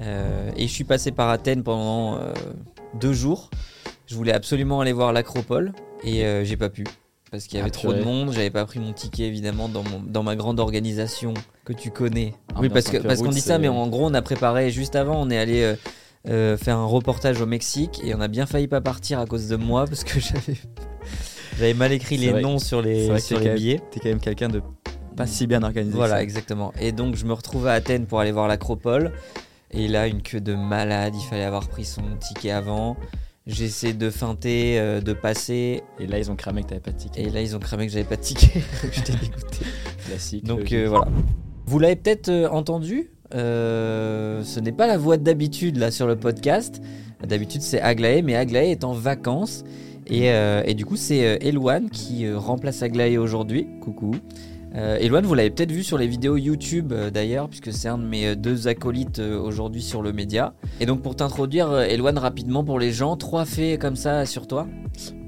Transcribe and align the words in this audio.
Euh, 0.00 0.50
et 0.56 0.66
je 0.66 0.72
suis 0.72 0.84
passé 0.84 1.10
par 1.12 1.28
Athènes 1.28 1.62
pendant 1.62 2.16
euh, 2.16 2.32
deux 2.94 3.12
jours. 3.12 3.50
Je 4.06 4.14
voulais 4.14 4.32
absolument 4.32 4.80
aller 4.80 4.92
voir 4.92 5.12
l'Acropole 5.12 5.72
et 6.02 6.24
euh, 6.24 6.44
j'ai 6.44 6.56
pas 6.56 6.68
pu 6.70 6.84
parce 7.30 7.44
qu'il 7.46 7.58
y 7.58 7.60
avait 7.60 7.70
Ah, 7.72 7.78
trop 7.78 7.92
de 7.92 8.02
monde. 8.02 8.32
J'avais 8.32 8.50
pas 8.50 8.64
pris 8.64 8.80
mon 8.80 8.92
ticket 8.92 9.24
évidemment 9.24 9.68
dans, 9.68 9.84
mon- 9.84 10.00
dans 10.04 10.22
ma 10.22 10.34
grande 10.36 10.58
organisation 10.58 11.34
que 11.64 11.72
tu 11.72 11.90
connais. 11.90 12.34
oui, 12.50 12.56
Ambiance 12.66 12.72
parce 12.72 12.88
que 12.88 12.96
parce 12.98 13.22
qu'on 13.22 13.28
dit 13.30 13.40
ça, 13.40 13.58
mais 13.58 13.68
en 13.68 13.86
gros 13.88 14.06
on 14.06 14.14
a 14.14 14.22
préparé 14.22 14.70
juste 14.70 14.96
avant. 14.96 15.20
On 15.20 15.30
est 15.30 15.38
allé 15.38 15.62
euh, 15.62 15.76
euh, 16.28 16.56
faire 16.56 16.76
un 16.78 16.86
reportage 16.86 17.40
au 17.40 17.46
Mexique 17.46 18.00
et 18.02 18.14
on 18.14 18.20
a 18.20 18.28
bien 18.28 18.46
failli 18.46 18.66
pas 18.68 18.80
partir 18.80 19.20
à 19.20 19.26
cause 19.26 19.48
de 19.48 19.56
moi 19.56 19.84
parce 19.84 20.02
que 20.02 20.18
j'avais 20.20 20.56
j'avais 21.58 21.74
mal 21.74 21.92
écrit 21.92 22.16
les 22.16 22.30
vrai- 22.30 22.40
noms 22.42 22.58
sur 22.58 22.82
les 22.82 23.20
sur 23.20 23.38
les 23.38 23.50
billets. 23.54 23.80
T'es 23.90 24.00
quand 24.00 24.08
même 24.08 24.18
quelqu'un 24.20 24.48
de 24.48 24.62
pas 25.16 25.26
si 25.26 25.46
bien 25.46 25.62
organisé. 25.62 25.94
Voilà, 25.94 26.14
ça. 26.16 26.22
exactement. 26.22 26.72
Et 26.80 26.92
donc, 26.92 27.14
je 27.16 27.26
me 27.26 27.32
retrouve 27.34 27.66
à 27.66 27.72
Athènes 27.72 28.06
pour 28.06 28.20
aller 28.20 28.32
voir 28.32 28.48
l'acropole. 28.48 29.12
Et 29.72 29.88
là, 29.88 30.06
une 30.06 30.22
queue 30.22 30.40
de 30.40 30.54
malade. 30.54 31.14
Il 31.16 31.24
fallait 31.24 31.44
avoir 31.44 31.68
pris 31.68 31.84
son 31.84 32.02
ticket 32.18 32.50
avant. 32.50 32.96
J'essaie 33.46 33.94
de 33.94 34.10
feinter, 34.10 34.78
euh, 34.78 35.00
de 35.00 35.12
passer. 35.12 35.82
Et 35.98 36.06
là, 36.06 36.18
ils 36.18 36.30
ont 36.30 36.36
cramé 36.36 36.62
que 36.62 36.68
t'avais 36.68 36.80
pas 36.80 36.92
de 36.92 36.98
ticket. 36.98 37.22
Et 37.22 37.30
là, 37.30 37.40
ils 37.40 37.56
ont 37.56 37.58
cramé 37.58 37.86
que 37.86 37.92
j'avais 37.92 38.04
pas 38.04 38.16
de 38.16 38.22
ticket. 38.22 38.62
J'étais 38.92 39.12
dégoûté. 39.12 39.64
Classique. 40.06 40.44
Donc, 40.44 40.72
euh, 40.72 40.88
voilà. 40.88 41.08
Vous 41.66 41.78
l'avez 41.78 41.96
peut-être 41.96 42.28
euh, 42.28 42.48
entendu. 42.48 43.10
ce 43.32 44.60
n'est 44.60 44.72
pas 44.72 44.86
la 44.86 44.98
voix 44.98 45.16
d'habitude 45.16 45.76
là 45.76 45.90
sur 45.90 46.06
le 46.06 46.16
podcast. 46.16 46.82
D'habitude, 47.26 47.62
c'est 47.62 47.80
Aglaé, 47.80 48.22
mais 48.22 48.34
Aglaé 48.34 48.70
est 48.70 48.84
en 48.84 48.92
vacances. 48.92 49.64
Et, 50.06 50.26
et 50.26 50.74
du 50.74 50.84
coup, 50.84 50.96
c'est 50.96 51.38
Eloane 51.40 51.88
qui 51.88 52.28
remplace 52.32 52.82
Aglaé 52.82 53.16
aujourd'hui. 53.16 53.68
Coucou. 53.80 54.12
Euh, 54.76 54.98
Eloane, 54.98 55.26
vous 55.26 55.34
l'avez 55.34 55.50
peut-être 55.50 55.72
vu 55.72 55.82
sur 55.82 55.98
les 55.98 56.06
vidéos 56.06 56.36
YouTube 56.36 56.92
euh, 56.92 57.10
d'ailleurs, 57.10 57.48
puisque 57.48 57.72
c'est 57.72 57.88
un 57.88 57.98
de 57.98 58.04
mes 58.04 58.28
euh, 58.28 58.34
deux 58.36 58.68
acolytes 58.68 59.18
euh, 59.18 59.40
aujourd'hui 59.40 59.82
sur 59.82 60.00
le 60.00 60.12
média. 60.12 60.54
Et 60.78 60.86
donc, 60.86 61.02
pour 61.02 61.16
t'introduire, 61.16 61.80
Eloane, 61.80 62.18
rapidement 62.18 62.62
pour 62.62 62.78
les 62.78 62.92
gens, 62.92 63.16
trois 63.16 63.44
faits 63.44 63.80
comme 63.80 63.96
ça 63.96 64.26
sur 64.26 64.46
toi. 64.46 64.68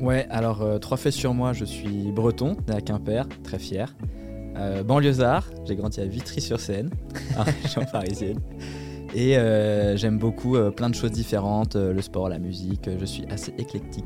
Ouais, 0.00 0.26
alors 0.30 0.80
trois 0.80 0.96
faits 0.96 1.12
sur 1.12 1.34
moi, 1.34 1.52
je 1.52 1.64
suis 1.64 2.12
breton, 2.12 2.56
né 2.68 2.74
à 2.74 2.80
Quimper, 2.80 3.26
très 3.42 3.58
fier. 3.58 3.94
Banlieusard, 4.84 5.50
j'ai 5.64 5.76
grandi 5.76 6.00
à 6.00 6.04
Vitry-sur-Seine, 6.04 6.90
en 7.38 7.42
région 7.42 7.82
parisienne. 7.90 8.38
Et 9.14 9.34
j'aime 9.96 10.18
beaucoup 10.18 10.56
plein 10.76 10.90
de 10.90 10.94
choses 10.94 11.12
différentes, 11.12 11.76
le 11.76 12.02
sport, 12.02 12.28
la 12.28 12.38
musique, 12.38 12.90
je 12.98 13.04
suis 13.04 13.24
assez 13.30 13.54
éclectique. 13.56 14.04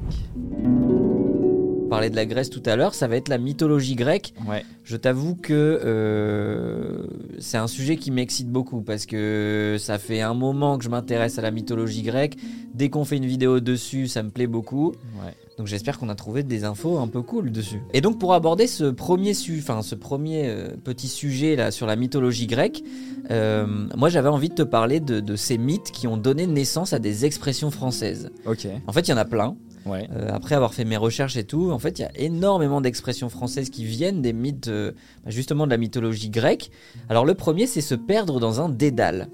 On 1.86 1.88
parlait 1.88 2.10
de 2.10 2.16
la 2.16 2.26
Grèce 2.26 2.50
tout 2.50 2.62
à 2.66 2.74
l'heure, 2.74 2.94
ça 2.94 3.06
va 3.06 3.14
être 3.16 3.28
la 3.28 3.38
mythologie 3.38 3.94
grecque. 3.94 4.34
Ouais, 4.48 4.64
Je 4.82 4.96
t'avoue 4.96 5.36
que 5.36 5.52
euh, 5.84 7.06
c'est 7.38 7.58
un 7.58 7.68
sujet 7.68 7.96
qui 7.96 8.10
m'excite 8.10 8.48
beaucoup 8.50 8.80
parce 8.82 9.06
que 9.06 9.76
ça 9.78 9.98
fait 9.98 10.20
un 10.20 10.34
moment 10.34 10.78
que 10.78 10.84
je 10.84 10.88
m'intéresse 10.88 11.38
à 11.38 11.42
la 11.42 11.52
mythologie 11.52 12.02
grecque. 12.02 12.36
Dès 12.74 12.88
qu'on 12.90 13.04
fait 13.04 13.18
une 13.18 13.26
vidéo 13.26 13.60
dessus, 13.60 14.08
ça 14.08 14.24
me 14.24 14.30
plaît 14.30 14.48
beaucoup. 14.48 14.88
ouais. 15.24 15.32
Donc 15.58 15.68
j'espère 15.68 15.98
qu'on 15.98 16.10
a 16.10 16.14
trouvé 16.14 16.42
des 16.42 16.64
infos 16.64 16.98
un 16.98 17.08
peu 17.08 17.22
cool 17.22 17.50
dessus. 17.50 17.80
Et 17.94 18.02
donc 18.02 18.18
pour 18.18 18.34
aborder 18.34 18.66
ce 18.66 18.84
premier, 18.84 19.32
su 19.32 19.62
ce 19.80 19.94
premier 19.94 20.48
euh, 20.48 20.68
petit 20.84 21.08
sujet 21.08 21.56
là 21.56 21.70
sur 21.70 21.86
la 21.86 21.96
mythologie 21.96 22.46
grecque, 22.46 22.82
euh, 23.30 23.86
moi 23.96 24.10
j'avais 24.10 24.28
envie 24.28 24.50
de 24.50 24.54
te 24.54 24.62
parler 24.62 25.00
de, 25.00 25.20
de 25.20 25.34
ces 25.36 25.56
mythes 25.56 25.92
qui 25.92 26.08
ont 26.08 26.18
donné 26.18 26.46
naissance 26.46 26.92
à 26.92 26.98
des 26.98 27.24
expressions 27.24 27.70
françaises. 27.70 28.28
Ok, 28.44 28.66
En 28.86 28.92
fait 28.92 29.08
il 29.08 29.12
y 29.12 29.14
en 29.14 29.18
a 29.18 29.24
plein. 29.24 29.56
Ouais. 29.86 30.08
Euh, 30.14 30.28
après 30.32 30.54
avoir 30.54 30.74
fait 30.74 30.84
mes 30.84 30.96
recherches 30.96 31.36
et 31.36 31.44
tout, 31.44 31.70
en 31.70 31.78
fait, 31.78 31.98
il 31.98 32.02
y 32.02 32.04
a 32.04 32.10
énormément 32.16 32.80
d'expressions 32.80 33.28
françaises 33.28 33.70
qui 33.70 33.84
viennent 33.84 34.22
des 34.22 34.32
mythes, 34.32 34.68
euh, 34.68 34.92
bah, 35.24 35.30
justement 35.30 35.66
de 35.66 35.70
la 35.70 35.76
mythologie 35.76 36.30
grecque. 36.30 36.70
Alors 37.08 37.24
le 37.24 37.34
premier, 37.34 37.66
c'est 37.66 37.80
se 37.80 37.94
perdre 37.94 38.40
dans 38.40 38.60
un 38.60 38.68
dédale. 38.68 39.28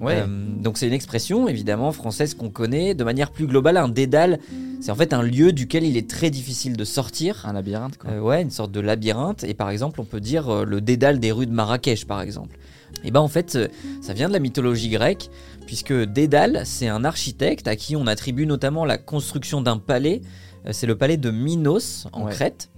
Ouais, 0.00 0.22
Euh, 0.22 0.26
donc 0.62 0.78
c'est 0.78 0.86
une 0.86 0.92
expression 0.92 1.48
évidemment 1.48 1.90
française 1.92 2.34
qu'on 2.34 2.50
connaît 2.50 2.94
de 2.94 3.04
manière 3.04 3.30
plus 3.30 3.46
globale. 3.46 3.76
Un 3.76 3.88
dédale, 3.88 4.38
c'est 4.80 4.92
en 4.92 4.94
fait 4.94 5.12
un 5.12 5.22
lieu 5.22 5.52
duquel 5.52 5.84
il 5.84 5.96
est 5.96 6.08
très 6.08 6.30
difficile 6.30 6.76
de 6.76 6.84
sortir. 6.84 7.44
un 7.46 7.52
labyrinthe 7.52 7.98
quoi. 7.98 8.10
Euh, 8.10 8.20
ouais, 8.20 8.42
une 8.42 8.50
sorte 8.50 8.70
de 8.70 8.80
labyrinthe. 8.80 9.44
Et 9.44 9.54
par 9.54 9.70
exemple, 9.70 10.00
on 10.00 10.04
peut 10.04 10.20
dire 10.20 10.48
euh, 10.48 10.64
le 10.64 10.80
dédale 10.80 11.18
des 11.18 11.32
rues 11.32 11.46
de 11.46 11.52
Marrakech, 11.52 12.06
par 12.06 12.20
exemple. 12.20 12.58
Et 13.04 13.10
ben 13.10 13.20
en 13.20 13.28
fait, 13.28 13.58
ça 14.00 14.12
vient 14.12 14.28
de 14.28 14.32
la 14.32 14.38
mythologie 14.38 14.88
grecque, 14.88 15.30
puisque 15.68 15.92
Dédale, 15.92 16.62
c'est 16.64 16.88
un 16.88 17.04
architecte 17.04 17.68
à 17.68 17.76
qui 17.76 17.94
on 17.94 18.06
attribue 18.06 18.46
notamment 18.46 18.86
la 18.86 18.96
construction 18.96 19.60
d'un 19.60 19.76
palais. 19.76 20.22
Euh, 20.64 20.70
c'est 20.72 20.86
le 20.86 20.96
palais 20.96 21.18
de 21.18 21.30
Minos 21.30 22.06
en 22.14 22.24
Ouais. 22.24 22.32
Crète. 22.32 22.70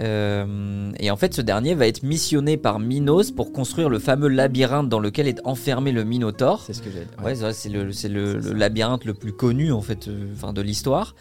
Euh, 0.00 0.92
et 0.98 1.10
en 1.10 1.16
fait, 1.16 1.34
ce 1.34 1.42
dernier 1.42 1.74
va 1.74 1.86
être 1.86 2.02
missionné 2.02 2.56
par 2.56 2.78
Minos 2.78 3.30
pour 3.30 3.52
construire 3.52 3.88
le 3.88 3.98
fameux 3.98 4.28
labyrinthe 4.28 4.88
dans 4.88 4.98
lequel 4.98 5.28
est 5.28 5.40
enfermé 5.44 5.92
le 5.92 6.04
Minotaure. 6.04 6.62
C'est 6.66 6.72
ce 6.72 6.82
que 6.82 6.90
j'ai 6.90 7.00
dit. 7.00 7.24
Ouais, 7.24 7.34
c'est 7.52 7.68
le, 7.68 7.84
le, 7.84 8.38
le 8.38 8.52
labyrinthe 8.54 9.04
le 9.04 9.14
plus 9.14 9.32
connu 9.32 9.72
en 9.72 9.82
fait, 9.82 10.08
euh, 10.08 10.32
enfin 10.34 10.52
de 10.52 10.62
l'histoire. 10.62 11.14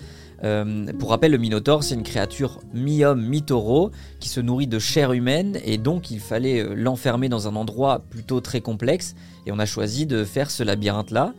Euh, 0.46 0.86
pour 0.98 1.10
rappel, 1.10 1.34
le 1.34 1.38
Minotaure, 1.38 1.84
c'est 1.84 1.96
une 1.96 2.04
créature 2.04 2.62
mi-homme, 2.74 3.22
mi-taureau 3.22 3.92
qui 4.22 4.30
se 4.30 4.40
nourrit 4.40 4.68
de 4.68 4.80
chair 4.80 5.12
humaine 5.12 5.58
et 5.66 5.78
donc 5.78 6.12
il 6.12 6.22
fallait 6.22 6.64
l'enfermer 6.76 7.28
dans 7.28 7.50
un 7.50 7.56
endroit 7.58 8.00
plutôt 8.10 8.40
très 8.40 8.62
complexe 8.62 9.16
et 9.46 9.52
on 9.52 9.60
a 9.60 9.66
choisi 9.66 10.06
de 10.06 10.24
faire 10.24 10.50
ce 10.50 10.64
labyrinthe-là. 10.64 11.34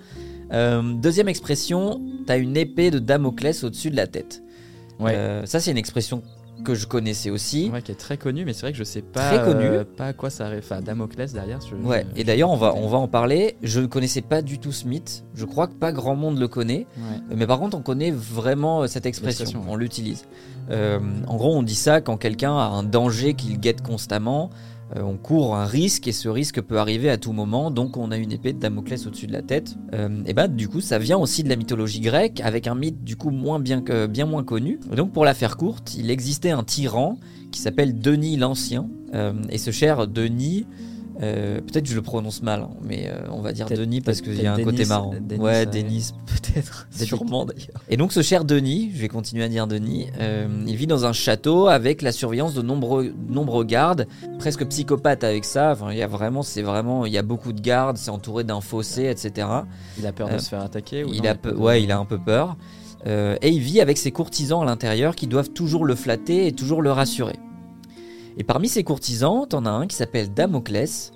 Deuxième 0.82 1.28
expression, 1.28 2.02
t'as 2.26 2.36
une 2.36 2.56
épée 2.56 2.90
de 2.90 2.98
Damoclès 2.98 3.64
au-dessus 3.64 3.90
de 3.90 3.96
la 3.96 4.06
tête. 4.06 4.42
Ouais. 5.00 5.14
Euh, 5.14 5.46
ça, 5.46 5.60
c'est 5.60 5.70
une 5.70 5.78
expression 5.78 6.22
que 6.62 6.75
je 6.75 6.87
connaissais 6.87 7.31
aussi. 7.31 7.71
Ouais, 7.72 7.82
qui 7.82 7.93
est 7.93 7.97
très 7.97 8.16
connu, 8.16 8.44
mais 8.44 8.53
c'est 8.53 8.62
vrai 8.62 8.72
que 8.72 8.78
je 8.78 8.84
sais 8.84 9.03
pas, 9.03 9.31
Très 9.37 9.44
connu. 9.53 9.65
euh, 9.65 9.84
pas 9.84 10.06
à 10.06 10.12
quoi 10.12 10.31
ça 10.31 10.47
arrive. 10.47 10.60
Enfin, 10.65 10.81
Damoclès 10.81 11.32
derrière. 11.32 11.59
Je, 11.60 11.75
Ouais, 11.76 12.06
je- 12.15 12.21
et 12.21 12.25
d'ailleurs, 12.25 12.50
on 12.50 12.56
va, 12.56 12.75
on 12.75 12.88
va 12.88 12.98
en 12.98 13.09
parler. 13.09 13.56
Je 13.62 13.81
ne 13.81 13.87
connaissais 13.87 14.21
pas 14.22 14.43
du 14.43 14.59
tout 14.59 14.72
ce 14.72 14.87
mythe. 14.87 15.25
Je 15.34 15.44
crois 15.44 15.66
que 15.66 15.75
pas 15.75 15.93
grand 15.93 16.16
monde 16.16 16.38
le 16.38 16.49
connaît. 16.49 16.87
Ouais. 16.97 17.37
Mais 17.37 17.47
par 17.47 17.59
contre, 17.59 17.76
on 17.76 17.82
connaît 17.82 18.10
vraiment 18.10 18.82
euh, 18.82 18.87
cette 18.87 19.06
expression, 19.06 19.60
ouais. 19.60 19.66
on 19.69 19.76
l'utilise. 19.76 20.25
Euh, 20.70 20.99
en 21.26 21.37
gros, 21.37 21.54
on 21.56 21.62
dit 21.62 21.75
ça 21.75 22.00
quand 22.00 22.16
quelqu'un 22.16 22.53
a 22.56 22.62
un 22.69 22.82
danger 22.82 23.34
qu'il 23.34 23.59
guette 23.59 23.82
constamment. 23.82 24.50
Euh, 24.96 25.02
on 25.02 25.16
court 25.16 25.54
un 25.54 25.66
risque 25.66 26.08
et 26.08 26.12
ce 26.12 26.28
risque 26.28 26.60
peut 26.60 26.78
arriver 26.78 27.10
à 27.10 27.16
tout 27.16 27.32
moment, 27.32 27.70
donc 27.70 27.96
on 27.96 28.10
a 28.10 28.16
une 28.16 28.32
épée 28.32 28.52
de 28.52 28.58
Damoclès 28.58 29.06
au-dessus 29.06 29.26
de 29.26 29.32
la 29.32 29.42
tête. 29.42 29.76
Euh, 29.94 30.22
et 30.26 30.34
ben 30.34 30.48
du 30.48 30.68
coup, 30.68 30.80
ça 30.80 30.98
vient 30.98 31.18
aussi 31.18 31.44
de 31.44 31.48
la 31.48 31.56
mythologie 31.56 32.00
grecque, 32.00 32.40
avec 32.40 32.66
un 32.66 32.74
mythe 32.74 33.04
du 33.04 33.16
coup 33.16 33.30
moins 33.30 33.60
bien, 33.60 33.82
que, 33.82 34.06
bien 34.06 34.26
moins 34.26 34.42
connu. 34.42 34.80
Donc 34.94 35.12
pour 35.12 35.24
la 35.24 35.34
faire 35.34 35.56
courte, 35.56 35.94
il 35.94 36.10
existait 36.10 36.50
un 36.50 36.64
tyran 36.64 37.18
qui 37.50 37.60
s'appelle 37.60 37.98
Denis 37.98 38.36
l'Ancien, 38.36 38.88
Euh, 39.12 39.32
et 39.50 39.58
ce 39.58 39.72
cher 39.72 40.06
Denis. 40.06 40.66
Euh, 41.22 41.60
peut-être 41.60 41.84
que 41.84 41.91
je 41.91 41.94
le 41.94 42.03
prononce 42.03 42.42
mal, 42.42 42.60
hein, 42.62 42.70
mais 42.82 43.08
euh, 43.08 43.19
on 43.31 43.41
va 43.42 43.53
dire 43.53 43.66
Denis 43.66 44.00
parce 44.00 44.20
qu'il 44.22 44.41
y 44.41 44.47
a 44.47 44.54
un 44.54 44.62
côté 44.64 44.84
marrant. 44.86 45.14
Denis, 45.20 45.41
ouais, 45.41 45.66
Denis, 45.66 46.10
peut-être, 46.26 46.88
sûrement 46.92 47.44
d'ailleurs. 47.44 47.82
Et 47.91 47.97
donc 47.97 48.12
ce 48.12 48.22
cher 48.22 48.44
Denis, 48.44 48.91
je 48.94 49.00
vais 49.03 49.08
continuer 49.08 49.44
à 49.44 49.48
dire 49.48 49.66
Denis, 49.66 50.06
euh, 50.19 50.48
il 50.66 50.76
vit 50.76 50.86
dans 50.86 51.04
un 51.04 51.12
château 51.12 51.66
avec 51.69 52.00
la 52.03 52.12
surveillance 52.12 52.54
de 52.54 52.62
nombreux, 52.62 53.12
nombreux 53.28 53.64
gardes, 53.64 54.06
presque 54.38 54.64
psychopathe 54.66 55.22
avec 55.25 55.44
ça. 55.44 55.72
Enfin, 55.72 55.92
il 55.92 55.98
y 55.98 56.03
a 56.03 56.06
vraiment, 56.06 56.42
c'est 56.42 56.62
vraiment, 56.62 57.04
il 57.04 57.12
y 57.12 57.19
a 57.19 57.22
beaucoup 57.22 57.52
de 57.52 57.60
gardes, 57.60 57.97
c'est 57.98 58.10
entouré 58.10 58.44
d'un 58.44 58.60
fossé, 58.62 59.04
etc. 59.04 59.47
Il 59.98 60.06
a 60.06 60.12
peur 60.12 60.28
Euh, 60.28 60.37
de 60.37 60.38
se 60.38 60.48
faire 60.48 60.62
attaquer 60.62 61.04
ou 61.04 61.10
Il 61.12 61.22
non, 61.22 61.31
a, 61.31 61.34
peu- 61.34 61.54
ouais, 61.54 61.82
il 61.82 61.92
a 61.92 61.98
un 61.98 62.04
peu 62.06 62.19
peur. 62.19 62.56
Euh, 63.06 63.37
et 63.42 63.48
il 63.50 63.60
vit 63.60 63.81
avec 63.81 63.97
ses 63.98 64.10
courtisans 64.10 64.60
à 64.62 64.64
l'intérieur 64.66 65.14
qui 65.16 65.26
doivent 65.26 65.50
toujours 65.50 65.84
le 65.87 65.94
flatter 65.94 66.47
et 66.47 66.52
toujours 66.52 66.82
le 66.82 66.92
rassurer. 66.92 67.37
Et 68.38 68.44
parmi 68.44 68.68
ces 68.68 68.84
courtisans, 68.84 69.46
t'en 69.48 69.66
as 69.66 69.70
un 69.70 69.86
qui 69.86 69.96
s'appelle 69.96 70.32
Damoclès, 70.32 71.12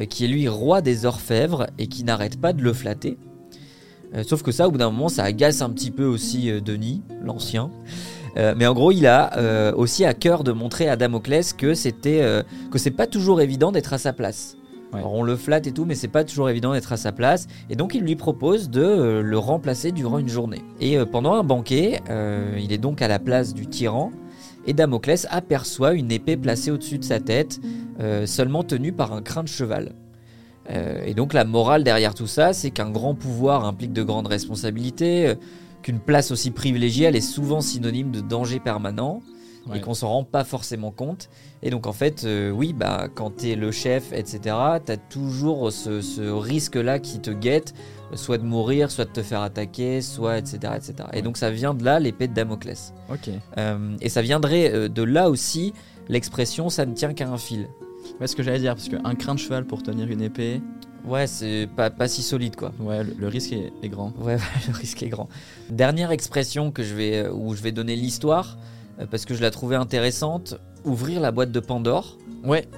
euh, 0.00 0.04
qui 0.04 0.24
est 0.24 0.28
lui 0.28 0.48
roi 0.48 0.82
des 0.82 1.06
orfèvres 1.06 1.66
et 1.78 1.86
qui 1.86 2.04
n'arrête 2.04 2.40
pas 2.40 2.52
de 2.52 2.62
le 2.62 2.72
flatter. 2.72 3.18
Euh, 4.14 4.22
sauf 4.24 4.42
que 4.42 4.52
ça, 4.52 4.68
au 4.68 4.70
bout 4.70 4.78
d'un 4.78 4.90
moment, 4.90 5.08
ça 5.08 5.24
agace 5.24 5.62
un 5.62 5.70
petit 5.70 5.90
peu 5.90 6.04
aussi 6.04 6.50
euh, 6.50 6.60
Denis, 6.60 7.02
l'ancien. 7.22 7.70
Euh, 8.36 8.54
mais 8.56 8.66
en 8.66 8.74
gros, 8.74 8.92
il 8.92 9.06
a 9.06 9.74
aussi 9.76 10.04
à 10.04 10.12
cœur 10.12 10.44
de 10.44 10.52
montrer 10.52 10.88
à 10.88 10.96
Damoclès 10.96 11.52
que 11.54 11.74
c'était 11.74 12.20
que 12.70 12.78
c'est 12.78 12.90
pas 12.90 13.06
toujours 13.06 13.40
évident 13.40 13.72
d'être 13.72 13.94
à 13.94 13.98
sa 13.98 14.12
place. 14.12 14.56
Ouais. 14.92 14.98
Alors, 14.98 15.14
on 15.14 15.22
le 15.22 15.36
flatte 15.36 15.66
et 15.66 15.72
tout, 15.72 15.86
mais 15.86 15.94
c'est 15.94 16.06
pas 16.06 16.22
toujours 16.22 16.50
évident 16.50 16.72
d'être 16.72 16.92
à 16.92 16.98
sa 16.98 17.12
place. 17.12 17.46
Et 17.70 17.76
donc, 17.76 17.94
il 17.94 18.02
lui 18.02 18.14
propose 18.14 18.68
de 18.68 19.20
le 19.24 19.38
remplacer 19.38 19.90
durant 19.90 20.18
une 20.18 20.28
journée. 20.28 20.62
Et 20.80 20.98
pendant 21.06 21.32
un 21.32 21.44
banquet, 21.44 22.02
il 22.58 22.72
est 22.72 22.78
donc 22.78 23.00
à 23.00 23.08
la 23.08 23.18
place 23.18 23.54
du 23.54 23.66
tyran. 23.66 24.12
Et 24.66 24.72
Damoclès 24.72 25.26
aperçoit 25.30 25.94
une 25.94 26.10
épée 26.10 26.36
placée 26.36 26.70
au-dessus 26.70 26.98
de 26.98 27.04
sa 27.04 27.20
tête, 27.20 27.60
euh, 28.00 28.26
seulement 28.26 28.64
tenue 28.64 28.92
par 28.92 29.12
un 29.12 29.22
crin 29.22 29.42
de 29.42 29.48
cheval. 29.48 29.92
Euh, 30.70 31.04
et 31.04 31.14
donc 31.14 31.32
la 31.32 31.44
morale 31.44 31.84
derrière 31.84 32.14
tout 32.14 32.26
ça, 32.26 32.52
c'est 32.52 32.70
qu'un 32.70 32.90
grand 32.90 33.14
pouvoir 33.14 33.64
implique 33.64 33.92
de 33.92 34.02
grandes 34.02 34.26
responsabilités, 34.26 35.28
euh, 35.28 35.34
qu'une 35.82 36.00
place 36.00 36.32
aussi 36.32 36.50
privilégiée, 36.50 37.06
elle 37.06 37.16
est 37.16 37.20
souvent 37.20 37.60
synonyme 37.60 38.10
de 38.10 38.20
danger 38.20 38.58
permanent, 38.58 39.22
Ouais. 39.68 39.78
et 39.78 39.80
qu'on 39.80 39.94
s'en 39.94 40.08
rend 40.08 40.24
pas 40.24 40.44
forcément 40.44 40.90
compte. 40.92 41.28
Et 41.62 41.70
donc 41.70 41.86
en 41.86 41.92
fait, 41.92 42.24
euh, 42.24 42.50
oui, 42.50 42.72
bah 42.72 43.08
quand 43.14 43.30
t'es 43.36 43.54
le 43.56 43.70
chef, 43.72 44.12
etc., 44.12 44.38
t'as 44.84 44.96
toujours 44.96 45.72
ce, 45.72 46.00
ce 46.00 46.20
risque-là 46.22 46.98
qui 46.98 47.18
te 47.20 47.30
guette, 47.30 47.74
soit 48.14 48.38
de 48.38 48.44
mourir, 48.44 48.90
soit 48.90 49.04
de 49.06 49.10
te 49.10 49.22
faire 49.22 49.40
attaquer, 49.42 50.00
soit 50.02 50.38
etc., 50.38 50.58
etc. 50.76 50.94
Et 51.12 51.16
Ouais. 51.16 51.22
donc 51.22 51.36
ça 51.36 51.50
vient 51.50 51.74
de 51.74 51.84
là 51.84 51.98
l'épée 51.98 52.28
de 52.28 52.34
Damoclès. 52.34 52.92
Ok. 53.10 53.30
Euh, 53.58 53.96
et 54.00 54.08
ça 54.08 54.22
viendrait 54.22 54.72
euh, 54.72 54.88
de 54.88 55.02
là 55.02 55.28
aussi 55.30 55.72
l'expression 56.08 56.68
ça 56.68 56.86
ne 56.86 56.94
tient 56.94 57.12
qu'à 57.14 57.28
un 57.28 57.38
fil. 57.38 57.66
Ouais, 58.20 58.28
ce 58.28 58.36
que 58.36 58.42
j'allais 58.44 58.60
dire, 58.60 58.74
parce 58.76 58.88
qu'un 58.88 59.14
crin 59.16 59.34
de 59.34 59.40
cheval 59.40 59.64
pour 59.64 59.82
tenir 59.82 60.08
une 60.10 60.22
épée, 60.22 60.60
Ouais, 61.04 61.28
c'est 61.28 61.68
pas, 61.76 61.88
pas 61.88 62.08
si 62.08 62.20
solide 62.22 62.56
quoi. 62.56 62.72
Ouais, 62.80 63.04
le, 63.04 63.14
le 63.16 63.28
risque 63.28 63.52
est, 63.52 63.72
est 63.82 63.88
grand. 63.88 64.12
Ouais, 64.18 64.38
le 64.68 64.74
risque 64.74 65.04
est 65.04 65.08
grand. 65.08 65.28
Dernière 65.70 66.10
expression 66.10 66.72
que 66.72 66.82
je 66.82 66.94
vais, 66.96 67.28
où 67.28 67.54
je 67.54 67.62
vais 67.62 67.70
donner 67.70 67.94
l'histoire, 67.94 68.58
parce 69.10 69.24
que 69.24 69.34
je 69.34 69.42
la 69.42 69.50
trouvais 69.50 69.76
intéressante, 69.76 70.58
ouvrir 70.84 71.20
la 71.20 71.30
boîte 71.30 71.52
de 71.52 71.60
Pandore. 71.60 72.16
Ouais, 72.44 72.68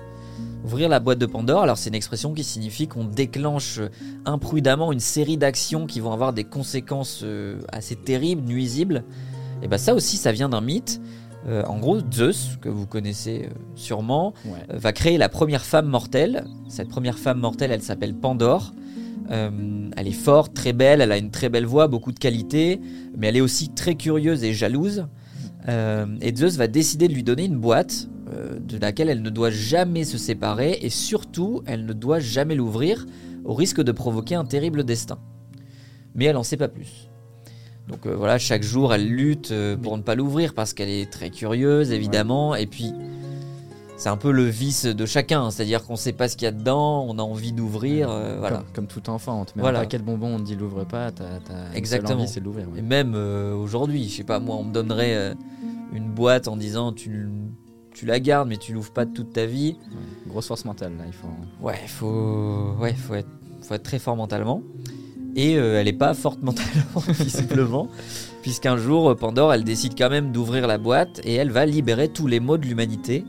Ouvrir 0.65 0.89
la 0.89 0.99
boîte 0.99 1.19
de 1.19 1.27
Pandore, 1.27 1.63
alors 1.63 1.79
c'est 1.79 1.89
une 1.89 1.95
expression 1.95 2.35
qui 2.35 2.43
signifie 2.43 2.89
qu'on 2.89 3.05
déclenche 3.05 3.79
euh, 3.79 3.89
imprudemment 4.25 4.93
une 4.93 5.01
série 5.01 5.37
d'actions 5.37 5.87
qui 5.87 6.01
vont 6.01 6.13
avoir 6.13 6.33
des 6.33 6.43
conséquences 6.45 7.21
euh, 7.23 7.61
assez 7.71 7.95
terribles, 7.95 8.43
nuisibles. 8.43 9.05
Et 9.63 9.69
ben 9.69 9.79
ça 9.79 9.95
aussi, 9.95 10.17
ça 10.17 10.33
vient 10.33 10.49
d'un 10.49 10.61
mythe. 10.61 11.01
Euh, 11.47 11.63
en 11.65 11.79
gros, 11.79 11.99
Zeus, 12.13 12.59
que 12.61 12.69
vous 12.69 12.87
connaissez 12.87 13.45
euh, 13.47 13.55
sûrement, 13.77 14.35
ouais. 14.45 14.59
euh, 14.71 14.79
va 14.79 14.93
créer 14.93 15.17
la 15.17 15.29
première 15.29 15.65
femme 15.65 15.87
mortelle. 15.87 16.45
Cette 16.69 16.89
première 16.89 17.19
femme 17.19 17.39
mortelle, 17.39 17.71
elle 17.71 17.83
s'appelle 17.83 18.15
Pandore. 18.15 18.73
Euh, 19.31 19.89
elle 19.97 20.09
est 20.09 20.13
forte, 20.13 20.55
très 20.55 20.73
belle, 20.73 21.01
elle 21.01 21.13
a 21.13 21.19
une 21.19 21.31
très 21.31 21.49
belle 21.49 21.67
voix, 21.67 21.87
beaucoup 21.87 22.13
de 22.13 22.19
qualités, 22.19 22.81
mais 23.17 23.29
elle 23.29 23.37
est 23.37 23.41
aussi 23.43 23.69
très 23.69 23.95
curieuse 23.95 24.43
et 24.43 24.55
jalouse. 24.55 25.07
Euh, 25.69 26.07
et 26.21 26.35
Zeus 26.35 26.57
va 26.57 26.67
décider 26.67 27.09
de 27.09 27.15
lui 27.15 27.23
donner 27.23 27.45
une 27.45 27.59
boîte 27.59 28.09
euh, 28.33 28.59
de 28.59 28.79
laquelle 28.79 29.09
elle 29.11 29.23
ne 29.23 29.31
doit 29.31 29.51
jamais 29.51 30.05
se 30.05 30.17
séparer 30.17 30.79
et 30.81 30.91
surtout, 30.91 31.63
elle 31.67 31.85
ne 31.85 31.93
doit 31.93 32.21
jamais 32.21 32.55
l'ouvrir 32.55 33.07
au 33.45 33.55
risque 33.55 33.83
de 33.83 33.93
provoquer 33.93 34.35
un 34.35 34.45
terrible 34.45 34.85
destin. 34.85 35.19
Mais 36.15 36.25
elle 36.25 36.37
en 36.37 36.43
sait 36.43 36.57
pas 36.57 36.69
plus. 36.69 37.09
Donc 37.87 38.07
euh, 38.07 38.15
voilà, 38.17 38.39
chaque 38.39 38.63
jour, 38.63 38.95
elle 38.95 39.09
lutte 39.09 39.53
pour 39.83 39.97
ne 39.97 40.03
pas 40.03 40.15
l'ouvrir 40.15 40.55
parce 40.55 40.73
qu'elle 40.73 40.91
est 40.91 41.11
très 41.11 41.31
curieuse, 41.31 41.93
évidemment. 41.93 42.55
Et 42.55 42.67
puis, 42.67 42.93
c'est 43.99 44.09
un 44.09 44.17
peu 44.17 44.31
le 44.31 44.45
vice 44.45 44.85
de 44.87 45.07
chacun, 45.07 45.51
c'est-à-dire 45.51 45.85
qu'on 45.85 45.97
sait 45.97 46.13
pas 46.13 46.29
ce 46.29 46.37
qu'il 46.37 46.45
y 46.47 46.49
a 46.49 46.53
dedans, 46.53 47.05
on 47.09 47.19
a 47.19 47.23
envie 47.23 47.53
d'ouvrir, 47.53 48.09
euh, 48.11 48.37
voilà. 48.39 48.59
Comme, 48.59 48.67
comme 48.75 48.87
tout 48.87 49.11
enfant, 49.11 49.41
on 49.41 49.45
te 49.45 49.53
met 49.57 49.63
Voilà. 49.63 49.81
un 49.81 49.83
paquet 49.83 49.99
de 49.99 50.05
bonbons, 50.05 50.37
on 50.37 50.39
te 50.39 50.45
dit 50.45 50.55
l'ouvre 50.55 50.85
pas, 50.85 51.11
t'as 51.11 51.27
Exactement. 51.75 52.21
envie, 52.21 52.29
c'est 52.29 52.39
de 52.41 52.45
l'ouvrir. 52.45 52.71
ouais. 52.71 52.79
Et 52.79 52.83
même 52.83 53.15
euh, 53.17 53.55
aujourd'hui, 53.55 54.09
je 54.09 54.17
sais 54.19 54.25
pas, 54.25 54.39
moi, 54.39 54.55
on 54.57 54.63
me 54.65 54.73
donnerait 54.73 55.15
euh, 55.17 55.35
une 55.93 56.09
boîte 56.11 56.47
en 56.49 56.57
disant 56.57 56.93
tu, 56.93 57.29
tu 57.93 58.07
la 58.07 58.21
gardes, 58.21 58.49
mais 58.49 58.57
tu 58.57 58.73
l'ouvres 58.73 58.93
pas 58.93 59.05
toute 59.05 59.33
ta 59.33 59.47
vie. 59.47 59.77
Ouais. 59.91 60.29
Grosse 60.29 60.47
force 60.47 60.65
mentale, 60.65 60.93
là, 60.97 61.05
il 61.07 61.13
faut... 61.13 61.27
Ouais, 61.61 61.81
faut, 61.89 62.77
ouais, 62.81 62.95
faut 62.95 63.15
être, 63.15 63.29
faut 63.63 63.75
être 63.75 63.83
très 63.83 63.99
fort 63.99 64.15
mentalement. 64.17 64.63
Et 65.35 65.53
elle 65.55 65.87
est 65.89 65.93
pas 65.93 66.15
forte 66.15 66.41
mentalement, 66.43 67.01
visiblement, 67.09 67.89
puisqu'un 68.43 68.77
jour, 68.77 69.15
Pandore, 69.17 69.53
elle 69.53 69.65
décide 69.65 69.95
quand 69.99 70.09
même 70.11 70.31
d'ouvrir 70.33 70.67
la 70.69 70.79
boîte 70.79 71.21
et 71.25 71.35
elle 71.35 71.51
va 71.51 71.67
libérer 71.67 72.09
tous 72.09 72.27
les 72.29 72.39
mots 72.41 72.59
de 72.59 72.65
l'humanité. 72.67 73.25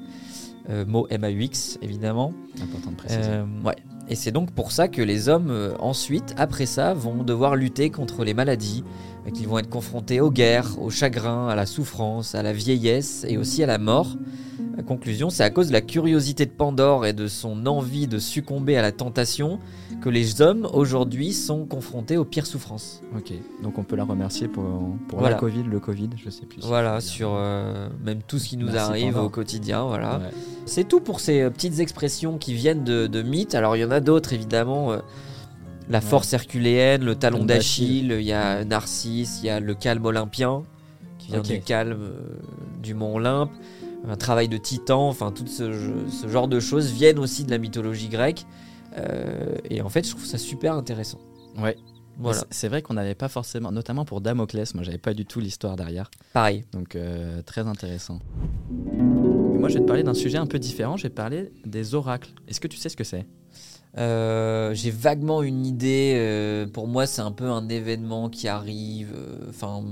Euh, 0.69 0.85
mots 0.85 1.07
MAUX, 1.09 1.77
évidemment. 1.81 2.33
important 2.61 2.91
de 2.91 2.95
préciser. 2.95 3.21
Euh, 3.23 3.45
ouais. 3.63 3.75
Et 4.09 4.15
c'est 4.15 4.31
donc 4.31 4.51
pour 4.51 4.71
ça 4.71 4.87
que 4.87 5.01
les 5.01 5.29
hommes, 5.29 5.51
euh, 5.51 5.73
ensuite, 5.79 6.33
après 6.37 6.65
ça, 6.65 6.93
vont 6.93 7.23
devoir 7.23 7.55
lutter 7.55 7.89
contre 7.91 8.23
les 8.23 8.33
maladies, 8.33 8.83
et 9.29 9.31
qu'ils 9.31 9.47
vont 9.47 9.59
être 9.59 9.69
confrontés 9.69 10.19
aux 10.21 10.31
guerres, 10.31 10.81
au 10.81 10.89
chagrin, 10.89 11.47
à 11.47 11.55
la 11.55 11.65
souffrance, 11.67 12.33
à 12.35 12.41
la 12.43 12.51
vieillesse 12.51 13.25
et 13.27 13.37
aussi 13.37 13.63
à 13.63 13.67
la 13.67 13.77
mort. 13.77 14.17
La 14.75 14.83
conclusion, 14.83 15.29
c'est 15.29 15.43
à 15.43 15.49
cause 15.49 15.67
de 15.67 15.73
la 15.73 15.81
curiosité 15.81 16.45
de 16.45 16.51
Pandore 16.51 17.05
et 17.05 17.11
de 17.13 17.27
son 17.27 17.65
envie 17.65 18.07
de 18.07 18.17
succomber 18.17 18.77
à 18.77 18.81
la 18.81 18.91
tentation 18.93 19.59
que 20.01 20.09
les 20.09 20.41
hommes 20.41 20.67
aujourd'hui 20.73 21.33
sont 21.33 21.65
confrontés 21.65 22.15
aux 22.17 22.23
pires 22.23 22.45
souffrances. 22.45 23.01
Ok, 23.15 23.33
donc 23.61 23.77
on 23.77 23.83
peut 23.83 23.97
la 23.97 24.05
remercier 24.05 24.47
pour, 24.47 24.63
pour 25.09 25.19
Voilà. 25.19 25.35
la 25.35 25.39
Covid, 25.39 25.63
le 25.63 25.79
Covid, 25.81 26.09
je 26.15 26.29
sais 26.29 26.45
plus. 26.45 26.61
Voilà, 26.63 27.01
sur 27.01 27.31
euh, 27.35 27.89
même 28.05 28.19
tout 28.25 28.39
ce 28.39 28.47
qui 28.49 28.57
nous 28.57 28.67
Merci, 28.67 28.79
arrive 28.89 29.13
Pandore. 29.13 29.25
au 29.25 29.29
quotidien, 29.29 29.83
voilà. 29.83 30.17
Ouais. 30.19 30.29
C'est 30.65 30.87
tout 30.87 31.01
pour 31.01 31.19
ces 31.19 31.41
euh, 31.41 31.49
petites 31.49 31.79
expressions 31.79 32.37
qui 32.37 32.53
viennent 32.53 32.85
de, 32.85 33.07
de 33.07 33.21
mythes. 33.21 33.55
Alors 33.55 33.75
il 33.75 33.81
y 33.81 33.85
en 33.85 33.91
a 33.91 33.99
d'autres 33.99 34.31
évidemment. 34.33 34.93
euh, 34.93 34.97
la 35.89 36.01
force 36.01 36.33
herculéenne, 36.33 37.03
le 37.03 37.15
talon 37.15 37.39
d'Achille, 37.45 38.11
il 38.19 38.25
y 38.25 38.31
a 38.33 38.63
Narcisse, 38.63 39.39
il 39.41 39.47
y 39.47 39.49
a 39.49 39.59
le 39.59 39.73
calme 39.73 40.05
olympien, 40.05 40.63
qui 41.17 41.27
vient 41.31 41.41
du 41.57 41.61
calme 41.61 41.97
euh, 42.01 42.39
du 42.81 42.93
mont 42.93 43.15
Olympe, 43.15 43.51
un 44.07 44.15
travail 44.15 44.47
de 44.47 44.57
titan, 44.57 45.09
enfin 45.09 45.31
tout 45.31 45.47
ce, 45.47 45.71
ce 46.09 46.27
genre 46.27 46.47
de 46.47 46.59
choses 46.59 46.91
viennent 46.91 47.19
aussi 47.19 47.43
de 47.43 47.51
la 47.51 47.57
mythologie 47.57 48.07
grecque. 48.09 48.45
Euh, 48.97 49.55
et 49.69 49.81
en 49.81 49.89
fait, 49.89 50.05
je 50.05 50.11
trouve 50.11 50.25
ça 50.25 50.37
super 50.37 50.73
intéressant. 50.73 51.19
Ouais. 51.57 51.75
Voilà, 52.17 52.39
C'est- 52.39 52.45
C'est 52.51 52.67
vrai 52.67 52.81
qu'on 52.81 52.95
n'avait 52.95 53.15
pas 53.15 53.27
forcément, 53.29 53.71
notamment 53.71 54.03
pour 54.05 54.19
Damoclès, 54.19 54.73
moi 54.75 54.83
j'avais 54.83 54.97
pas 54.97 55.13
du 55.13 55.25
tout 55.25 55.39
l'histoire 55.39 55.75
derrière. 55.75 56.09
pareil. 56.33 56.65
Donc 56.73 56.95
euh, 56.95 57.41
très 57.43 57.65
intéressant. 57.67 58.19
Et 58.93 59.01
moi 59.57 59.69
je 59.69 59.75
vais 59.75 59.79
te 59.81 59.85
parler 59.85 60.03
d'un 60.03 60.13
sujet 60.13 60.37
un 60.37 60.45
peu 60.45 60.59
différent, 60.59 60.97
je 60.97 61.03
vais 61.03 61.09
te 61.09 61.15
parler 61.15 61.51
des 61.65 61.95
oracles. 61.95 62.31
Est-ce 62.47 62.59
que 62.59 62.67
tu 62.67 62.77
sais 62.77 62.89
ce 62.89 62.97
que 62.97 63.03
c'est? 63.05 63.25
Euh, 63.97 64.73
J'ai 64.73 64.91
vaguement 64.91 65.41
une 65.41 65.65
idée. 65.65 66.13
euh, 66.15 66.67
pour 66.67 66.87
moi, 66.87 67.05
c'est 67.07 67.21
un 67.21 67.31
peu 67.31 67.45
un 67.45 67.67
événement 67.69 68.29
qui 68.29 68.47
arrive. 68.47 69.13
euh, 69.15 69.47
Enfin, 69.49 69.83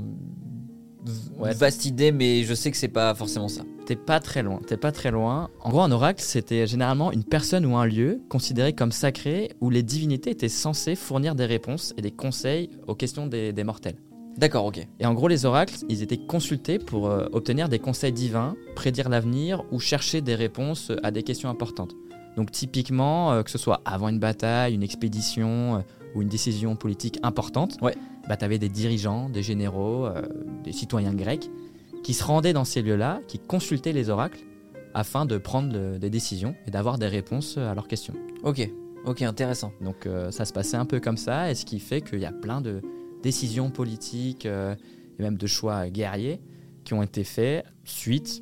v- 1.06 1.14
Ouais. 1.40 1.54
vaste 1.54 1.86
idée, 1.86 2.12
mais 2.12 2.44
je 2.44 2.54
sais 2.54 2.70
que 2.72 2.78
c'est 2.78 2.88
pas 2.90 3.14
forcément 3.16 3.48
ça. 3.48 3.64
T'es 3.86 3.96
pas 3.96 4.20
très 4.20 4.44
loin, 4.44 4.60
t'es 4.68 4.76
pas 4.78 4.92
très 4.92 5.12
loin. 5.12 5.50
En 5.62 5.70
gros, 5.70 5.82
un 5.82 5.92
oracle, 5.92 6.22
c'était 6.22 6.68
généralement 6.68 7.12
une 7.12 7.24
personne 7.24 7.66
ou 7.66 7.76
un 7.78 7.86
lieu 7.86 8.20
considéré 8.30 8.74
comme 8.74 8.92
sacré 8.92 9.50
où 9.62 9.70
les 9.70 9.84
divinités 9.84 10.32
étaient 10.32 10.50
censées 10.50 10.96
fournir 10.96 11.36
des 11.36 11.46
réponses 11.46 11.94
et 11.98 12.02
des 12.02 12.12
conseils 12.12 12.70
aux 12.88 12.96
questions 12.96 13.26
des, 13.28 13.54
des 13.54 13.64
mortels. 13.64 13.96
D'accord, 14.38 14.66
ok. 14.66 14.86
Et 15.00 15.06
en 15.06 15.14
gros, 15.16 15.28
les 15.30 15.46
oracles, 15.46 15.74
ils 15.90 16.04
étaient 16.04 16.18
consultés 16.28 16.78
pour 16.78 17.08
euh, 17.08 17.28
obtenir 17.32 17.70
des 17.70 17.80
conseils 17.80 18.12
divins, 18.12 18.56
prédire 18.76 19.10
l'avenir 19.10 19.64
ou 19.72 19.80
chercher 19.80 20.22
des 20.22 20.36
réponses 20.36 20.92
à 21.02 21.10
des 21.12 21.24
questions 21.24 21.50
importantes. 21.50 21.96
Donc 22.38 22.52
typiquement, 22.52 23.34
euh, 23.34 23.44
que 23.44 23.50
ce 23.52 23.58
soit 23.58 23.82
avant 23.84 24.08
une 24.10 24.20
bataille, 24.20 24.74
une 24.76 24.84
expédition 24.84 25.78
euh, 25.78 25.80
ou 26.16 26.22
une 26.22 26.30
décision 26.30 26.76
politique 26.76 27.20
importante, 27.24 27.78
Ouais. 27.82 27.96
bah, 28.30 28.38
tu 28.38 28.46
avais 28.46 28.60
des 28.60 28.70
dirigeants, 28.70 29.28
des 29.28 29.44
généraux, 29.44 30.06
euh, 30.06 30.22
des 30.64 30.72
citoyens 30.72 31.14
grecs 31.14 31.50
qui 32.04 32.14
se 32.14 32.24
rendaient 32.24 32.54
dans 32.54 32.64
ces 32.64 32.82
lieux-là, 32.82 33.20
qui 33.28 33.40
consultaient 33.40 33.92
les 33.92 34.10
oracles 34.10 34.40
afin 34.94 35.26
de 35.26 35.38
prendre 35.38 35.98
des 35.98 36.10
décisions 36.10 36.56
et 36.66 36.72
d'avoir 36.72 36.98
des 36.98 37.08
réponses 37.08 37.58
à 37.58 37.74
leurs 37.74 37.88
questions. 37.88 38.14
Ok, 38.44 38.70
ok, 39.06 39.22
intéressant. 39.24 39.74
Donc 39.82 40.08
ça 40.32 40.46
se 40.46 40.54
passait 40.54 40.78
un 40.78 40.86
peu 40.86 41.00
comme 41.02 41.18
ça, 41.18 41.52
et 41.52 41.56
ce 41.56 41.66
qui 41.66 41.80
fait 41.80 42.02
qu'il 42.02 42.20
y 42.20 42.26
a 42.26 42.32
plein 42.32 42.62
de 42.62 42.82
décisions 43.22 43.70
politiques 43.70 44.46
et 44.46 44.76
même 45.22 45.38
de 45.38 45.46
choix 45.48 45.90
guerriers 45.90 46.40
qui 46.86 46.94
ont 46.94 47.04
été 47.04 47.24
faits 47.26 47.66
suite 47.84 48.42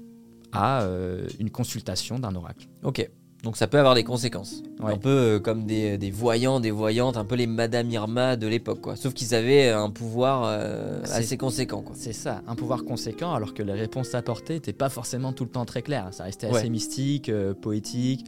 à 0.51 0.83
euh, 0.83 1.27
une 1.39 1.49
consultation 1.49 2.19
d'un 2.19 2.35
oracle. 2.35 2.67
Ok. 2.83 3.09
Donc 3.45 3.55
ça 3.57 3.67
peut 3.67 3.77
avoir 3.77 3.93
des 3.95 4.03
conséquences. 4.03 4.63
Ouais. 4.81 4.93
Un 4.93 4.97
peu 4.97 5.09
euh, 5.09 5.39
comme 5.39 5.65
des, 5.65 5.97
des 5.99 6.09
voyants, 6.09 6.59
des 6.59 6.71
voyantes, 6.71 7.15
un 7.15 7.23
peu 7.25 7.35
les 7.35 7.45
Madame 7.47 7.89
Irma 7.91 8.35
de 8.35 8.47
l'époque, 8.47 8.81
quoi. 8.81 8.95
Sauf 8.95 9.13
qu'ils 9.13 9.33
avaient 9.35 9.69
un 9.69 9.91
pouvoir 9.91 10.43
euh, 10.45 10.99
assez 11.03 11.37
conséquent, 11.37 11.81
quoi. 11.83 11.95
C'est 11.97 12.11
ça, 12.11 12.41
un 12.47 12.55
pouvoir 12.55 12.83
conséquent, 12.85 13.33
alors 13.35 13.53
que 13.53 13.61
les 13.63 13.71
réponses 13.73 14.15
apportées 14.15 14.55
n'étaient 14.55 14.73
pas 14.73 14.89
forcément 14.89 15.31
tout 15.31 15.43
le 15.43 15.51
temps 15.51 15.63
très 15.65 15.83
claires. 15.83 16.09
Ça 16.11 16.23
restait 16.25 16.47
assez 16.47 16.69
mystique, 16.69 17.29
euh, 17.29 17.53
poétique. 17.53 18.25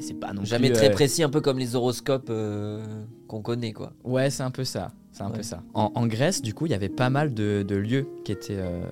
C'est 0.00 0.14
pas 0.18 0.32
non 0.32 0.44
Jamais 0.44 0.68
plus, 0.68 0.76
très 0.76 0.90
euh, 0.90 0.92
précis, 0.94 1.22
un 1.22 1.30
peu 1.30 1.40
comme 1.40 1.58
les 1.58 1.76
horoscopes 1.76 2.28
euh, 2.30 2.84
qu'on 3.28 3.40
connaît, 3.40 3.72
quoi. 3.72 3.92
Ouais, 4.04 4.30
c'est 4.30 4.42
un 4.42 4.50
peu 4.50 4.64
ça. 4.64 4.90
C'est 5.12 5.22
un 5.22 5.28
Ouais. 5.30 5.36
peu 5.38 5.42
ça. 5.42 5.62
En, 5.74 5.92
en 5.94 6.06
Grèce, 6.06 6.42
du 6.42 6.52
coup, 6.54 6.66
il 6.66 6.72
y 6.72 6.74
avait 6.74 6.88
pas 6.88 7.08
mal 7.08 7.32
de, 7.34 7.62
de 7.66 7.76
lieux 7.76 8.06
qui 8.24 8.32
étaient, 8.32 8.56
euh, 8.58 8.82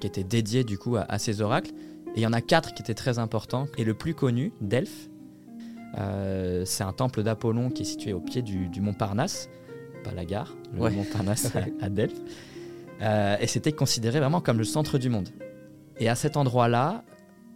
qui 0.00 0.06
étaient 0.06 0.24
dédiés 0.24 0.62
du 0.62 0.78
coup 0.78 0.96
à, 0.96 1.02
à 1.08 1.18
ces 1.18 1.40
oracles. 1.40 1.72
Et 2.16 2.20
il 2.20 2.22
y 2.22 2.26
en 2.26 2.32
a 2.32 2.40
quatre 2.40 2.72
qui 2.74 2.82
étaient 2.82 2.94
très 2.94 3.18
importants. 3.18 3.66
Et 3.76 3.84
le 3.84 3.94
plus 3.94 4.14
connu, 4.14 4.52
Delphes, 4.60 5.08
euh, 5.98 6.64
c'est 6.64 6.84
un 6.84 6.92
temple 6.92 7.22
d'Apollon 7.22 7.70
qui 7.70 7.82
est 7.82 7.86
situé 7.86 8.12
au 8.12 8.20
pied 8.20 8.42
du, 8.42 8.68
du 8.68 8.80
mont 8.80 8.94
Parnasse, 8.94 9.48
pas 10.04 10.12
la 10.12 10.24
gare, 10.24 10.54
le 10.74 10.80
Ouais. 10.80 10.90
mont 10.90 11.04
Parnasse 11.04 11.54
à, 11.80 11.84
à 11.84 11.88
Delphes. 11.88 12.20
Euh, 13.02 13.36
et 13.40 13.46
c'était 13.46 13.72
considéré 13.72 14.18
vraiment 14.20 14.40
comme 14.40 14.58
le 14.58 14.64
centre 14.64 14.98
du 14.98 15.08
monde. 15.10 15.28
Et 15.98 16.08
à 16.08 16.14
cet 16.14 16.36
endroit-là, 16.36 17.04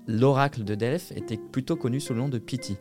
l'oracle 0.06 0.64
de 0.64 0.74
Delphes 0.74 1.12
était 1.16 1.36
plutôt 1.38 1.76
connu 1.76 2.00
sous 2.00 2.12
le 2.14 2.20
nom 2.20 2.28
de 2.28 2.38
Pythie. 2.38 2.76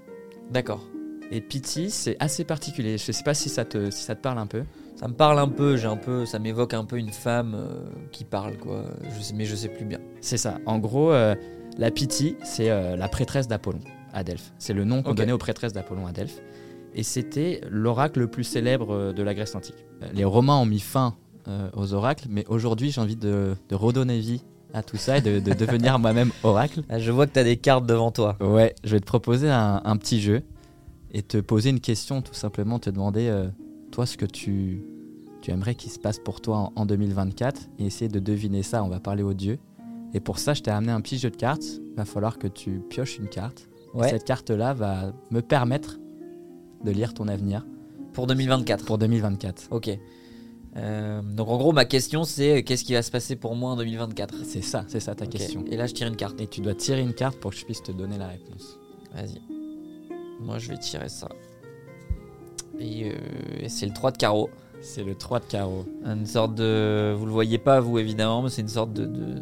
D'accord. 0.52 0.86
Et 1.32 1.42
Pythie, 1.42 1.92
c'est 1.92 2.18
assez 2.20 2.44
particulier. 2.44 2.98
Je 2.98 3.12
sais 3.12 3.24
pas 3.24 3.34
si 3.36 3.50
ça 3.50 3.64
te, 3.64 3.92
si 3.92 4.04
ça 4.04 4.16
te 4.16 4.22
parle 4.22 4.40
un 4.40 4.48
peu. 4.48 4.64
Ça 4.96 5.08
me 5.08 5.14
parle 5.14 5.40
un 5.40 5.48
peu, 5.48 5.78
j'ai 5.78 5.88
un 5.88 5.96
peu, 5.96 6.26
ça 6.26 6.40
m'évoque 6.40 6.74
un 6.74 6.84
peu 6.86 6.98
une 6.98 7.12
femme 7.12 7.54
euh, 7.56 7.86
qui 8.12 8.26
parle, 8.26 8.58
quoi. 8.58 8.84
Je 9.16 9.22
sais, 9.22 9.34
mais 9.34 9.46
je 9.46 9.56
sais 9.56 9.70
plus 9.70 9.86
bien. 9.86 10.00
C'est 10.22 10.38
ça. 10.38 10.58
En 10.66 10.80
gros, 10.80 11.12
euh, 11.12 11.36
la 11.80 11.92
Pythie, 11.92 12.36
c'est 12.44 12.70
euh, 12.70 12.96
la 12.96 13.08
prêtresse 13.08 13.48
d'Apollon 13.48 13.80
à 14.14 14.24
Delphes. 14.24 14.52
C'est 14.60 14.74
le 14.74 14.84
nom 14.84 15.02
qu'on 15.02 15.14
donnait 15.14 15.32
aux 15.32 15.38
prêtresses 15.38 15.74
d'Apollon 15.74 16.06
à 16.06 16.12
Delphes. 16.12 16.42
Et 16.94 17.04
c'était 17.04 17.62
l'oracle 17.70 18.20
le 18.20 18.28
plus 18.28 18.44
célèbre 18.44 18.92
euh, 18.94 19.14
de 19.14 19.24
la 19.24 19.34
Grèce 19.34 19.56
antique. 19.56 19.86
Euh, 20.04 20.08
Les 20.14 20.26
Romains 20.26 20.58
ont 20.58 20.66
mis 20.66 20.80
fin 20.80 21.16
euh, 21.48 21.70
aux 21.74 21.94
oracles, 21.94 22.26
mais 22.30 22.46
aujourd'hui, 22.48 22.92
j'ai 22.92 23.00
envie 23.02 23.16
de, 23.16 23.56
de 23.70 23.76
redonner 23.76 24.20
vie 24.20 24.44
à 24.74 24.84
tout 24.84 24.98
ça 24.98 25.18
et 25.18 25.22
de, 25.22 25.40
de 25.40 25.54
devenir 25.54 25.98
moi-même 26.00 26.32
oracle. 26.44 26.84
Ah, 26.90 27.00
je 27.00 27.12
vois 27.12 27.26
que 27.28 27.34
tu 27.34 27.40
as 27.40 27.44
des 27.44 27.58
cartes 27.58 27.86
devant 27.86 28.12
toi. 28.12 28.38
Ouais, 28.42 28.76
je 28.84 28.92
vais 28.92 29.00
te 29.00 29.06
proposer 29.06 29.50
un, 29.50 29.82
un 29.84 29.98
petit 29.98 30.20
jeu 30.20 30.42
et 31.12 31.24
te 31.24 31.38
poser 31.38 31.70
une 31.70 31.80
question, 31.80 32.22
tout 32.22 32.34
simplement, 32.36 32.78
te 32.78 32.90
demander, 32.90 33.28
euh, 33.30 33.48
toi, 33.92 34.06
ce 34.06 34.18
que 34.18 34.26
tu, 34.26 34.84
tu 35.42 35.50
aimerais 35.52 35.76
qu'il 35.76 35.92
se 35.92 35.98
passe 36.00 36.20
pour 36.20 36.42
toi 36.42 36.58
en, 36.58 36.74
en 36.76 36.86
2024 36.86 37.62
et 37.80 37.86
essayer 37.86 38.10
de 38.10 38.20
deviner 38.20 38.64
ça. 38.64 38.84
On 38.84 38.90
va 38.90 39.00
parler 39.00 39.24
aux 39.24 39.34
dieux. 39.34 39.58
Et 40.14 40.20
pour 40.20 40.40
ça, 40.40 40.54
je 40.54 40.62
t'ai 40.62 40.72
amené 40.72 40.92
un 40.92 41.02
petit 41.02 41.18
jeu 41.18 41.30
de 41.30 41.36
cartes. 41.36 41.64
Il 41.64 41.96
va 41.96 42.06
falloir 42.06 42.38
que 42.38 42.48
tu 42.48 42.82
pioches 42.90 43.18
une 43.18 43.28
carte. 43.28 43.70
Et. 43.96 44.08
Cette 44.08 44.24
carte-là 44.24 44.74
va 44.74 45.14
me 45.32 45.42
permettre 45.42 46.00
de 46.84 46.92
lire 46.92 47.14
ton 47.14 47.28
avenir 47.28 47.66
Pour 48.14 48.28
2024. 48.28 48.86
pour 48.86 48.98
2024. 48.98 49.68
Ok. 49.72 49.90
Euh, 50.78 51.22
donc 51.24 51.50
en 51.50 51.58
gros, 51.58 51.72
ma 51.72 51.86
question 51.86 52.24
c'est 52.24 52.64
qu'est-ce 52.64 52.84
qui 52.84 52.94
va 52.94 53.02
se 53.02 53.10
passer 53.10 53.36
pour 53.36 53.56
moi 53.56 53.72
en 53.72 53.76
2024 53.76 54.46
C'est 54.46 54.62
ça, 54.62 54.86
c'est 54.88 55.00
ça 55.00 55.16
ta 55.16 55.26
question. 55.26 55.66
Et 55.68 55.76
là, 55.76 55.88
je 55.88 55.94
tire 55.94 56.08
une 56.08 56.16
carte. 56.16 56.40
Et 56.40 56.48
tu 56.48 56.62
dois 56.62 56.76
tirer 56.76 57.02
une 57.02 57.14
carte 57.14 57.40
pour 57.40 57.52
que 57.52 57.58
je 57.58 57.66
puisse 57.66 57.82
te 57.82 57.92
donner 57.92 58.18
la 58.18 58.28
réponse. 58.28 58.78
Vas-y. 59.16 59.42
Moi, 60.40 60.60
je 60.60 60.70
vais 60.70 60.78
tirer 60.78 61.10
ça. 61.10 61.28
Et, 62.80 63.10
euh, 63.10 63.16
et 63.60 63.70
c'est 63.70 63.88
le 63.88 63.94
3 63.94 64.12
de 64.12 64.18
carreau. 64.18 64.50
C'est 64.82 65.04
le 65.04 65.16
3 65.16 65.40
de 65.42 65.46
carreau. 65.46 65.86
Une 66.06 66.26
sorte 66.26 66.56
de. 66.56 67.14
Vous 67.18 67.26
le 67.26 67.32
voyez 67.32 67.58
pas, 67.58 67.82
vous, 67.82 67.98
évidemment, 67.98 68.44
mais 68.44 68.50
c'est 68.50 68.62
une 68.62 68.70
sorte 68.70 68.94
de 68.94 69.42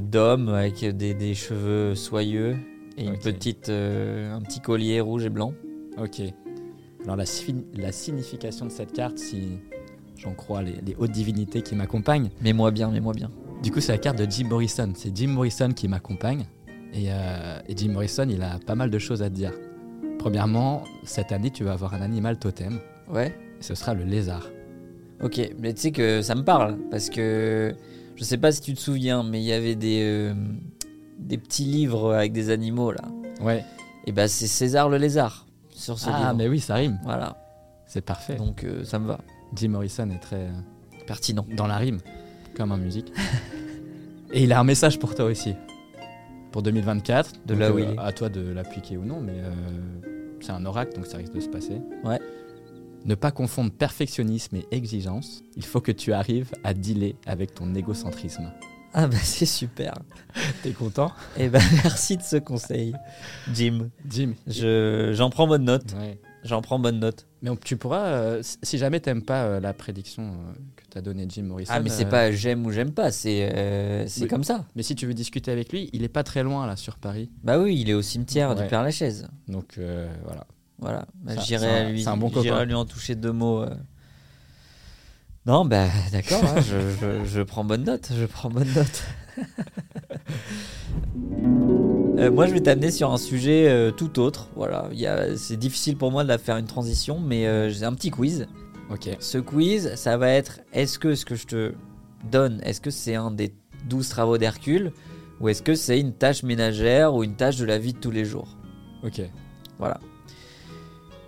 d'homme 0.00 0.48
avec 0.48 0.84
des, 0.84 1.14
des 1.14 1.34
cheveux 1.34 1.94
soyeux 1.94 2.56
et 2.96 3.04
une 3.04 3.18
petite, 3.18 3.68
euh, 3.68 4.34
un 4.34 4.40
petit 4.40 4.60
collier 4.60 5.00
rouge 5.00 5.24
et 5.24 5.30
blanc. 5.30 5.54
Ok. 5.98 6.20
Alors 7.04 7.16
la, 7.16 7.24
signi- 7.24 7.64
la 7.74 7.92
signification 7.92 8.66
de 8.66 8.70
cette 8.70 8.92
carte, 8.92 9.18
si 9.18 9.58
j'en 10.16 10.34
crois 10.34 10.62
les, 10.62 10.74
les 10.86 10.94
hautes 10.98 11.10
divinités 11.10 11.62
qui 11.62 11.74
m'accompagnent, 11.74 12.30
Mets-moi 12.42 12.70
bien, 12.70 12.90
mets-moi 12.90 13.12
bien. 13.12 13.30
du 13.62 13.70
coup 13.72 13.80
c'est 13.80 13.92
la 13.92 13.98
carte 13.98 14.18
de 14.18 14.30
Jim 14.30 14.46
Morrison. 14.48 14.92
C'est 14.94 15.14
Jim 15.16 15.28
Morrison 15.28 15.70
qui 15.72 15.88
m'accompagne. 15.88 16.44
Et, 16.94 17.06
euh, 17.08 17.58
et 17.68 17.76
Jim 17.76 17.92
Morrison, 17.92 18.26
il 18.28 18.42
a 18.42 18.58
pas 18.66 18.74
mal 18.74 18.90
de 18.90 18.98
choses 18.98 19.22
à 19.22 19.30
te 19.30 19.34
dire. 19.34 19.52
Premièrement, 20.18 20.84
cette 21.04 21.32
année, 21.32 21.50
tu 21.50 21.64
vas 21.64 21.72
avoir 21.72 21.94
un 21.94 22.02
animal 22.02 22.38
totem. 22.38 22.78
Ouais. 23.10 23.34
Et 23.58 23.62
ce 23.62 23.74
sera 23.74 23.94
le 23.94 24.04
lézard. 24.04 24.46
Ok, 25.22 25.40
mais 25.58 25.72
tu 25.72 25.80
sais 25.80 25.90
que 25.90 26.20
ça 26.22 26.34
me 26.34 26.42
parle 26.44 26.76
parce 26.90 27.08
que 27.10 27.74
je 28.16 28.24
sais 28.24 28.38
pas 28.38 28.52
si 28.52 28.60
tu 28.60 28.74
te 28.74 28.80
souviens, 28.80 29.22
mais 29.22 29.40
il 29.40 29.44
y 29.46 29.52
avait 29.52 29.74
des, 29.74 30.00
euh, 30.02 30.34
des 31.18 31.38
petits 31.38 31.64
livres 31.64 32.12
avec 32.14 32.32
des 32.32 32.50
animaux 32.50 32.92
là. 32.92 33.02
Ouais. 33.40 33.64
Et 34.06 34.12
bah 34.12 34.28
c'est 34.28 34.46
César 34.46 34.88
le 34.88 34.96
lézard 34.98 35.46
sur 35.70 35.98
ce 35.98 36.08
Ah, 36.12 36.18
livre. 36.18 36.34
mais 36.36 36.48
oui, 36.48 36.60
ça 36.60 36.74
rime. 36.76 36.98
Voilà, 37.04 37.36
C'est 37.86 38.00
parfait. 38.04 38.36
donc 38.36 38.64
euh, 38.64 38.84
ça 38.84 38.98
me 38.98 39.06
va. 39.06 39.18
Jim 39.54 39.68
Morrison 39.68 40.08
est 40.10 40.18
très 40.20 40.36
euh, 40.46 40.50
Pertinent. 41.06 41.44
dans 41.56 41.66
la 41.66 41.76
rime, 41.76 41.98
comme 42.56 42.72
en 42.72 42.76
musique. 42.76 43.12
et 44.32 44.42
il 44.44 44.52
a 44.52 44.60
un 44.60 44.64
message 44.64 44.98
pour 44.98 45.14
toi 45.14 45.26
aussi. 45.26 45.54
Pour 46.50 46.62
2024. 46.62 47.32
De 47.46 47.54
là 47.54 47.72
où 47.72 47.78
euh, 47.78 47.80
il 47.82 47.94
est. 47.94 47.98
À 47.98 48.12
toi 48.12 48.28
de 48.28 48.40
l'appliquer 48.52 48.96
ou 48.96 49.04
non, 49.04 49.20
mais 49.20 49.34
c'est 50.40 50.52
un 50.52 50.64
oracle, 50.66 50.94
donc 50.96 51.06
ça 51.06 51.16
risque 51.18 51.32
de 51.34 51.40
se 51.40 51.48
passer. 51.48 51.80
Ouais. 52.04 52.20
Ne 53.04 53.14
pas 53.16 53.30
confondre 53.32 53.72
perfectionnisme 53.72 54.56
et 54.56 54.66
exigence. 54.70 55.42
Il 55.56 55.64
faut 55.64 55.80
que 55.80 55.92
tu 55.92 56.12
arrives 56.12 56.50
à 56.62 56.72
dealer 56.74 57.16
avec 57.26 57.54
ton 57.54 57.74
égocentrisme. 57.74 58.52
Ah 58.94 59.06
bah 59.08 59.16
c'est 59.22 59.46
super. 59.46 59.94
T'es 60.62 60.72
content? 60.72 61.12
Et 61.36 61.48
bah 61.48 61.58
merci 61.82 62.16
de 62.16 62.22
ce 62.22 62.36
conseil, 62.36 62.94
Jim. 63.52 63.88
Jim. 64.08 64.34
Je, 64.46 65.12
j'en 65.14 65.30
prends 65.30 65.46
bonne 65.48 65.64
note. 65.64 65.94
Ouais. 65.98 66.20
J'en 66.44 66.60
prends 66.60 66.78
bonne 66.78 66.98
note. 67.00 67.26
Mais 67.40 67.50
on- 67.50 67.56
tu 67.56 67.76
pourras, 67.76 68.04
euh, 68.06 68.42
si- 68.62 68.76
jamais 68.78 69.00
t'aimes 69.00 69.22
pas 69.22 69.44
euh, 69.44 69.60
la 69.60 69.72
prédiction 69.72 70.22
euh, 70.24 70.52
que 70.76 70.82
t'as 70.90 71.00
donnée 71.00 71.24
Jim 71.28 71.44
Morrison. 71.44 71.72
Ah 71.74 71.80
mais 71.80 71.88
c'est 71.88 72.04
pas 72.04 72.30
j'aime 72.32 72.66
ou 72.66 72.70
j'aime 72.70 72.92
pas, 72.92 73.10
c'est 73.10 74.04
c'est 74.08 74.28
comme 74.28 74.44
ça. 74.44 74.64
Mais 74.76 74.82
si 74.82 74.94
tu 74.94 75.06
veux 75.06 75.14
discuter 75.14 75.50
avec 75.50 75.72
lui, 75.72 75.88
il 75.92 76.04
est 76.04 76.08
pas 76.08 76.22
très 76.24 76.42
loin 76.42 76.66
là 76.66 76.76
sur 76.76 76.98
Paris. 76.98 77.30
Bah 77.42 77.58
oui, 77.58 77.78
il 77.80 77.88
est 77.90 77.94
au 77.94 78.02
cimetière 78.02 78.50
Ouais. 78.50 78.62
du 78.62 78.68
Père 78.68 78.82
Lachaise. 78.82 79.26
Donc 79.48 79.78
voilà. 80.24 80.46
Voilà, 80.82 81.06
Bah, 81.14 81.32
j'irai 81.38 81.92
lui, 81.92 82.04
bon 82.04 82.28
lui 82.64 82.74
en 82.74 82.84
toucher 82.84 83.14
deux 83.14 83.32
mots. 83.32 83.62
euh. 83.62 83.70
Non, 85.46 85.64
bah 85.64 85.86
d'accord, 86.12 86.42
hein, 86.44 86.60
je, 86.60 86.90
je- 87.00 87.24
je 87.24 87.40
prends 87.42 87.64
bonne 87.64 87.84
note, 87.84 88.10
je 88.14 88.26
prends 88.26 88.50
bonne 88.50 88.68
note. 88.74 89.02
Euh, 92.18 92.30
moi, 92.30 92.46
je 92.46 92.52
vais 92.52 92.60
t'amener 92.60 92.90
sur 92.90 93.10
un 93.10 93.16
sujet 93.16 93.68
euh, 93.70 93.90
tout 93.90 94.18
autre. 94.20 94.48
Voilà, 94.54 94.88
c'est 95.36 95.56
difficile 95.56 95.96
pour 95.96 96.12
moi 96.12 96.22
de 96.24 96.28
la 96.28 96.36
faire 96.38 96.58
une 96.58 96.66
transition, 96.66 97.18
mais 97.18 97.46
euh, 97.46 97.70
j'ai 97.70 97.84
un 97.86 97.94
petit 97.94 98.10
quiz. 98.10 98.46
Ok. 98.90 99.08
Ce 99.18 99.38
quiz, 99.38 99.94
ça 99.94 100.18
va 100.18 100.28
être 100.28 100.60
est-ce 100.74 100.98
que 100.98 101.14
ce 101.14 101.24
que 101.24 101.34
je 101.34 101.46
te 101.46 101.72
donne, 102.30 102.60
est-ce 102.64 102.80
que 102.82 102.90
c'est 102.90 103.14
un 103.14 103.30
des 103.30 103.54
12 103.88 104.08
travaux 104.10 104.36
d'Hercule 104.36 104.92
ou 105.40 105.48
est-ce 105.48 105.62
que 105.62 105.74
c'est 105.74 105.98
une 105.98 106.12
tâche 106.12 106.42
ménagère 106.42 107.14
ou 107.14 107.24
une 107.24 107.34
tâche 107.34 107.56
de 107.56 107.64
la 107.64 107.78
vie 107.78 107.94
de 107.94 107.98
tous 107.98 108.10
les 108.10 108.26
jours? 108.26 108.56
Ok. 109.02 109.22
Voilà. 109.78 109.98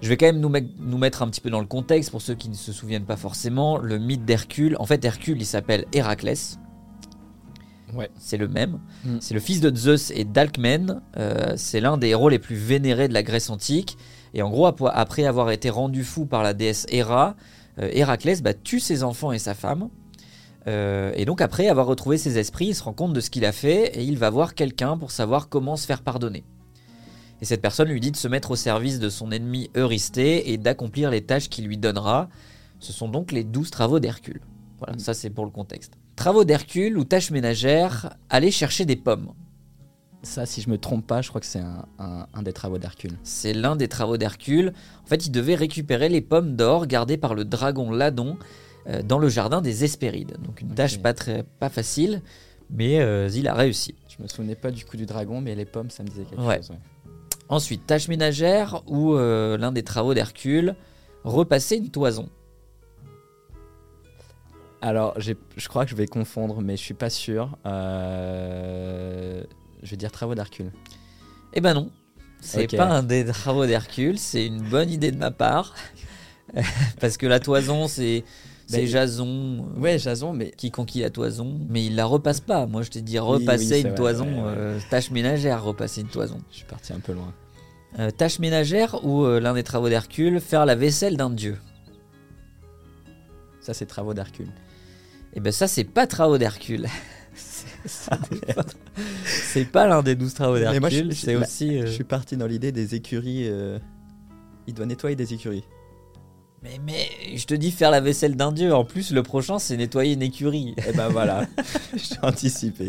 Je 0.04 0.08
vais 0.10 0.18
quand 0.18 0.26
même 0.26 0.38
nous, 0.38 0.98
mettre 0.98 1.22
un 1.22 1.28
petit 1.30 1.40
peu 1.40 1.48
dans 1.48 1.60
le 1.60 1.66
contexte 1.66 2.10
pour 2.10 2.20
ceux 2.20 2.34
qui 2.34 2.50
ne 2.50 2.54
se 2.54 2.72
souviennent 2.72 3.06
pas 3.06 3.16
forcément. 3.16 3.78
Le 3.78 3.98
mythe 3.98 4.26
d'Hercule, 4.26 4.76
en 4.78 4.84
fait, 4.84 5.02
Hercule, 5.02 5.40
il 5.40 5.46
s'appelle 5.46 5.86
Héraclès. 5.94 6.58
Ouais. 7.94 8.10
C'est 8.18 8.36
le 8.36 8.46
même. 8.46 8.80
Mm. 9.06 9.16
C'est 9.20 9.32
le 9.32 9.40
fils 9.40 9.62
de 9.62 9.74
Zeus 9.74 10.10
et 10.14 10.24
d'Alcmène. 10.24 11.00
Euh, 11.16 11.54
c'est 11.56 11.80
l'un 11.80 11.96
des 11.96 12.08
héros 12.08 12.28
les 12.28 12.38
plus 12.38 12.54
vénérés 12.54 13.08
de 13.08 13.14
la 13.14 13.22
Grèce 13.22 13.48
antique. 13.48 13.96
Et 14.34 14.42
en 14.42 14.50
gros, 14.50 14.66
ap- 14.66 14.82
après 14.92 15.24
avoir 15.24 15.50
été 15.50 15.70
rendu 15.70 16.04
fou 16.04 16.26
par 16.26 16.42
la 16.42 16.52
déesse 16.52 16.84
Héra, 16.90 17.34
euh, 17.78 17.88
Héraclès 17.90 18.42
bah, 18.42 18.52
tue 18.52 18.80
ses 18.80 19.04
enfants 19.04 19.32
et 19.32 19.38
sa 19.38 19.54
femme. 19.54 19.88
Euh, 20.66 21.12
et 21.14 21.24
donc 21.24 21.40
après 21.40 21.68
avoir 21.68 21.86
retrouvé 21.86 22.18
ses 22.18 22.36
esprits, 22.36 22.66
il 22.66 22.74
se 22.74 22.82
rend 22.82 22.92
compte 22.92 23.14
de 23.14 23.20
ce 23.20 23.30
qu'il 23.30 23.46
a 23.46 23.52
fait 23.52 23.96
et 23.98 24.02
il 24.04 24.18
va 24.18 24.28
voir 24.28 24.54
quelqu'un 24.54 24.98
pour 24.98 25.10
savoir 25.12 25.48
comment 25.48 25.76
se 25.76 25.86
faire 25.86 26.02
pardonner. 26.02 26.44
Et 27.40 27.44
cette 27.44 27.60
personne 27.62 27.88
lui 27.88 28.00
dit 28.00 28.10
de 28.10 28.16
se 28.16 28.28
mettre 28.28 28.52
au 28.52 28.56
service 28.56 28.98
de 28.98 29.08
son 29.08 29.30
ennemi 29.30 29.70
Eurysthée 29.74 30.52
et 30.52 30.56
d'accomplir 30.58 31.10
les 31.10 31.22
tâches 31.22 31.48
qu'il 31.48 31.66
lui 31.66 31.76
donnera. 31.78 32.28
Ce 32.80 32.92
sont 32.92 33.08
donc 33.08 33.32
les 33.32 33.44
douze 33.44 33.70
travaux 33.70 34.00
d'Hercule. 34.00 34.40
Voilà, 34.78 34.94
Mm. 34.94 34.98
ça 34.98 35.14
c'est 35.14 35.30
pour 35.30 35.44
le 35.44 35.50
contexte. 35.50 35.92
Travaux 36.16 36.44
d'Hercule 36.44 36.96
ou 36.96 37.04
tâches 37.04 37.30
ménagères, 37.30 38.14
aller 38.30 38.50
chercher 38.50 38.84
des 38.84 38.96
pommes. 38.96 39.32
Ça, 40.22 40.46
si 40.46 40.62
je 40.62 40.70
me 40.70 40.78
trompe 40.78 41.06
pas, 41.06 41.20
je 41.20 41.28
crois 41.28 41.40
que 41.40 41.46
c'est 41.46 41.58
un, 41.58 41.84
un- 41.98 42.26
un 42.32 42.42
des 42.42 42.52
travaux 42.54 42.78
d'Hercule. 42.78 43.12
C'est 43.24 43.52
l'un 43.52 43.76
des 43.76 43.88
travaux 43.88 44.16
d'Hercule. 44.16 44.72
En 45.02 45.06
fait, 45.06 45.26
il 45.26 45.30
devait 45.30 45.54
récupérer 45.54 46.08
les 46.08 46.22
pommes 46.22 46.56
d'or 46.56 46.86
gardées 46.86 47.18
par 47.18 47.34
le 47.34 47.44
dragon 47.44 47.90
Ladon 47.90 48.38
euh, 48.86 49.02
dans 49.02 49.18
le 49.18 49.28
jardin 49.28 49.60
des 49.60 49.84
Hespérides. 49.84 50.36
Donc 50.42 50.62
une 50.62 50.74
tâche 50.74 50.98
pas, 50.98 51.12
très, 51.12 51.42
pas 51.42 51.68
facile, 51.68 52.22
mais 52.70 53.00
euh, 53.00 53.28
il 53.34 53.48
a 53.48 53.54
réussi. 53.54 53.96
Je 54.16 54.22
me 54.22 54.28
souvenais 54.28 54.54
pas 54.54 54.70
du 54.70 54.84
coup 54.86 54.96
du 54.96 55.04
dragon, 55.04 55.42
mais 55.42 55.54
les 55.54 55.66
pommes, 55.66 55.90
ça 55.90 56.02
me 56.02 56.08
disait 56.08 56.24
quelque 56.24 56.40
Ouais. 56.40 56.56
chose. 56.58 56.70
ouais. 56.70 56.78
Ensuite, 57.48 57.86
tâche 57.86 58.08
ménagère 58.08 58.82
ou 58.86 59.14
euh, 59.14 59.56
l'un 59.58 59.70
des 59.72 59.82
travaux 59.82 60.14
d'Hercule, 60.14 60.74
repasser 61.24 61.76
une 61.76 61.90
toison. 61.90 62.28
Alors, 64.80 65.14
je 65.18 65.32
crois 65.68 65.84
que 65.84 65.90
je 65.90 65.96
vais 65.96 66.06
confondre, 66.06 66.60
mais 66.60 66.76
je 66.76 66.82
suis 66.82 66.94
pas 66.94 67.10
sûr. 67.10 67.56
Euh, 67.66 69.42
Je 69.82 69.90
vais 69.90 69.96
dire 69.96 70.10
travaux 70.12 70.34
d'Hercule. 70.34 70.72
Eh 71.54 71.60
ben 71.60 71.72
non, 71.74 71.90
c'est 72.40 72.64
Ok. 72.64 72.76
pas 72.76 72.86
un 72.86 73.02
des 73.02 73.24
travaux 73.26 73.64
d'Hercule, 73.66 74.18
c'est 74.18 74.46
une 74.46 74.60
bonne 74.62 74.90
idée 74.90 75.10
de 75.12 75.16
ma 75.18 75.30
part. 75.30 75.74
Parce 77.00 77.16
que 77.16 77.26
la 77.26 77.40
toison, 77.40 77.88
c'est 77.88 78.24
c'est 78.66 78.78
Ben, 78.78 78.86
Jason 78.86 79.66
euh, 79.76 79.80
Ouais, 79.80 79.98
Jason, 79.98 80.32
mais 80.32 80.50
qui 80.50 80.70
conquit 80.70 81.00
la 81.00 81.10
toison, 81.10 81.58
mais 81.68 81.84
il 81.86 81.96
la 81.96 82.04
repasse 82.06 82.40
pas. 82.40 82.66
Moi, 82.66 82.82
je 82.82 82.90
t'ai 82.90 83.02
dit 83.02 83.18
Oui, 83.18 83.26
repasser 83.26 83.64
oui, 83.64 83.68
c'est 83.68 83.80
une 83.82 83.86
vrai, 83.88 83.94
toison, 83.96 84.24
ouais, 84.26 84.32
ouais. 84.42 84.54
euh, 84.56 84.78
tâche 84.90 85.10
ménagère, 85.10 85.62
repasser 85.62 86.00
une 86.00 86.08
toison. 86.08 86.38
je 86.50 86.56
suis 86.56 86.64
parti 86.66 86.92
un 86.92 87.00
peu 87.00 87.12
loin. 87.12 87.32
Euh, 87.98 88.10
tâche 88.10 88.38
ménagère 88.40 89.04
ou 89.04 89.24
l'un 89.38 89.54
des 89.54 89.62
travaux 89.62 89.88
d'Hercule, 89.88 90.40
faire 90.40 90.66
la 90.66 90.74
vaisselle 90.74 91.16
d'un 91.16 91.30
dieu. 91.30 91.58
Ça, 93.60 93.72
c'est 93.74 93.86
travaux 93.86 94.14
d'Hercule. 94.14 94.48
Et 95.34 95.40
ben 95.40 95.52
ça, 95.52 95.66
c'est 95.68 95.84
pas 95.84 96.06
travaux 96.06 96.38
d'Hercule. 96.38 96.86
C'est- 97.36 97.66
c'est 97.86 98.54
pas- 98.54 98.64
c'est 99.24 99.74
l'un 99.74 100.02
des 100.02 100.14
douze 100.14 100.32
travaux 100.34 100.56
d'Hercule, 100.58 101.10
je- 101.12 101.16
c'est 101.16 101.36
aussi. 101.36 101.80
Je 101.80 101.86
suis 101.86 102.04
parti 102.04 102.36
dans 102.36 102.46
l'idée 102.46 102.72
des 102.72 102.94
écuries. 102.94 103.50
Il 104.66 104.72
doit 104.74 104.86
nettoyer 104.86 105.16
des 105.16 105.34
écuries. 105.34 105.64
Mais, 106.64 106.80
mais 106.84 107.36
je 107.36 107.44
te 107.44 107.54
dis 107.54 107.70
faire 107.70 107.90
la 107.90 108.00
vaisselle 108.00 108.36
d'un 108.36 108.50
dieu. 108.52 108.74
En 108.74 108.84
plus, 108.84 109.10
le 109.12 109.22
prochain, 109.22 109.58
c'est 109.58 109.76
nettoyer 109.76 110.14
une 110.14 110.22
écurie. 110.22 110.74
Et 110.88 110.92
ben 110.96 111.08
voilà, 111.08 111.46
j'ai 111.94 112.16
anticipé. 112.22 112.88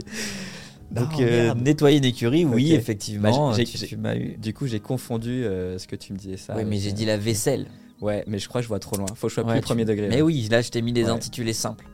Donc, 0.92 1.12
Non, 1.14 1.18
euh, 1.22 1.54
nettoyer 1.56 1.98
une 1.98 2.06
écurie, 2.06 2.46
oui, 2.46 2.72
effectivement. 2.74 3.50
Bah, 3.52 3.58
tu, 3.58 3.66
tu 3.66 3.96
eu. 3.96 4.38
Du 4.38 4.54
coup, 4.54 4.66
j'ai 4.68 4.80
confondu 4.80 5.44
euh, 5.44 5.78
ce 5.78 5.88
que 5.88 5.96
tu 5.98 6.14
me 6.14 6.18
disais 6.18 6.38
ça. 6.38 6.56
Oui, 6.56 6.64
mais 6.66 6.78
j'ai 6.78 6.92
euh, 6.92 6.94
dit 6.94 7.06
la 7.06 7.18
vaisselle. 7.18 7.66
Ouais, 8.02 8.24
mais 8.28 8.40
je 8.40 8.48
crois 8.48 8.62
que 8.62 8.64
je 8.64 8.70
vois 8.70 8.80
trop 8.80 8.96
loin. 8.98 9.08
Faut 9.16 9.28
que 9.28 9.30
je 9.30 9.36
sois 9.36 9.44
Ouais, 9.46 9.54
plus 9.54 9.60
tu- 9.62 9.66
premier 9.66 9.84
degré. 9.86 10.08
Mais 10.08 10.18
là. 10.18 10.24
oui, 10.24 10.48
là, 10.50 10.62
je 10.62 10.70
t'ai 10.70 10.82
mis 10.82 10.94
des 10.94 11.06
Ouais. 11.06 11.10
intitulés 11.10 11.54
simples. 11.54 11.86